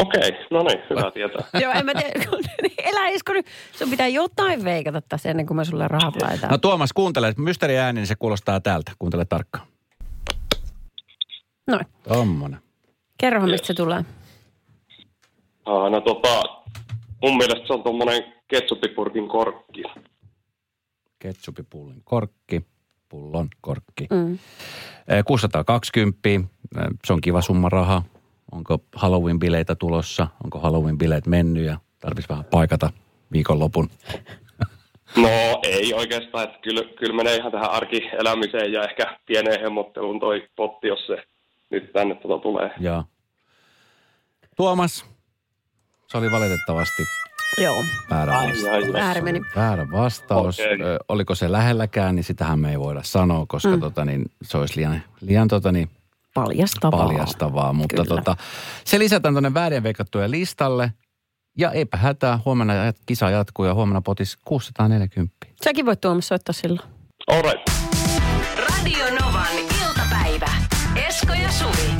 Okei, 0.00 0.32
no 0.50 0.62
niin, 0.62 0.78
hyvä 0.90 1.10
tietää. 1.14 1.44
Joo, 1.60 1.72
en 1.72 1.84
mä 1.86 1.92
tiedä. 1.94 2.24
kun- 2.30 2.38
nyt? 3.34 3.46
Sun 3.72 3.90
pitää 3.90 4.08
jotain 4.08 4.64
veikata 4.64 5.00
tässä 5.08 5.30
ennen 5.30 5.46
kuin 5.46 5.56
mä 5.56 5.64
sulle 5.64 5.88
rahat 5.88 6.22
laitan. 6.22 6.50
No 6.50 6.58
Tuomas, 6.58 6.92
kuuntele. 6.92 7.34
Mysteeriääni, 7.38 8.00
niin 8.00 8.06
se 8.06 8.14
kuulostaa 8.18 8.60
täältä. 8.60 8.92
Kuuntele 8.98 9.24
tarkkaan. 9.24 9.66
Noin. 11.66 11.86
Tommonen. 12.08 12.60
Kerrohan, 13.18 13.50
mistä 13.50 13.66
se 13.66 13.74
tulee. 13.74 14.04
Ah, 15.64 15.90
no 15.90 16.00
tota, 16.00 16.42
mun 17.22 17.36
mielestä 17.36 17.66
se 17.66 17.72
on 17.72 17.82
tommonen 17.82 18.22
ketsuppipurkin 18.48 19.28
korkki. 19.28 19.82
Ketsupipullin 21.18 22.02
korkki, 22.04 22.66
pullon 23.08 23.48
korkki. 23.60 24.06
Mm. 24.10 24.38
Eh, 25.08 25.24
620, 25.24 26.28
eh, 26.30 26.40
se 27.04 27.12
on 27.12 27.20
kiva 27.20 27.42
summa 27.42 27.68
raha. 27.68 28.02
Onko 28.52 28.78
Halloween-bileitä 28.96 29.74
tulossa? 29.78 30.28
Onko 30.44 30.58
Halloween-bileet 30.58 31.26
mennyt 31.26 31.64
ja 31.64 31.78
tarvitsisi 32.00 32.28
vähän 32.28 32.44
paikata 32.44 32.90
viikonlopun? 33.32 33.90
No 35.16 35.28
ei 35.62 35.94
oikeastaan, 35.94 36.44
että 36.44 36.58
kyllä, 36.62 36.82
kyllä 36.98 37.16
menee 37.16 37.36
ihan 37.36 37.52
tähän 37.52 37.70
arkielämiseen 37.70 38.72
ja 38.72 38.84
ehkä 38.84 39.18
pieneen 39.26 39.60
hemmotteluun 39.60 40.20
toi 40.20 40.48
potti, 40.56 40.88
jos 40.88 41.06
se 41.06 41.16
nyt 41.70 41.92
tänne 41.92 42.14
tota 42.14 42.38
tulee. 42.38 42.70
Ja 42.80 43.04
Tuomas, 44.56 45.04
se 46.08 46.18
oli 46.18 46.30
valitettavasti 46.30 47.02
Joo. 47.62 47.84
väärä 48.10 48.38
Ai, 48.38 48.48
vastaus. 48.48 48.94
Ääri 48.94 49.20
meni. 49.20 49.40
Väärä 49.56 49.86
vastaus. 49.92 50.60
Okei. 50.60 50.82
Ö, 50.82 50.98
Oliko 51.08 51.34
se 51.34 51.52
lähelläkään, 51.52 52.14
niin 52.14 52.24
sitähän 52.24 52.58
me 52.58 52.70
ei 52.70 52.78
voida 52.78 53.00
sanoa, 53.02 53.44
koska 53.48 53.68
mm. 53.76 53.80
tota, 53.80 54.04
niin, 54.04 54.24
se 54.42 54.58
olisi 54.58 54.76
liian, 54.76 55.02
liian 55.20 55.48
tota, 55.48 55.72
niin, 55.72 55.90
Paljastavaa. 56.34 57.06
paljastavaa. 57.06 57.72
Mutta 57.72 57.96
Kyllä. 58.02 58.16
tota, 58.16 58.36
se 58.84 58.98
lisätään 58.98 59.34
tuonne 59.34 59.54
väärinveikattujen 59.54 60.30
listalle. 60.30 60.92
Ja 61.58 61.70
eipä 61.70 61.96
hätää, 61.96 62.38
huomenna 62.44 62.74
kisa 63.06 63.30
jatkuu 63.30 63.64
ja 63.64 63.74
huomenna 63.74 64.00
potis 64.02 64.36
640. 64.44 65.36
Säkin 65.64 65.86
voit 65.86 66.00
Tuomas 66.00 66.28
soittaa 66.28 66.52
silloin. 66.52 66.88
All 67.26 67.42
right. 67.42 67.70
Radio 68.58 69.04
Novan 69.20 69.46
iltapäivä. 69.82 70.48
Esko 71.08 71.32
ja 71.32 71.50
Suvi. 71.52 71.90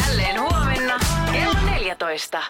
Jälleen 0.00 0.40
huomenna 0.40 0.94
kello 1.32 1.54
14. 1.70 2.42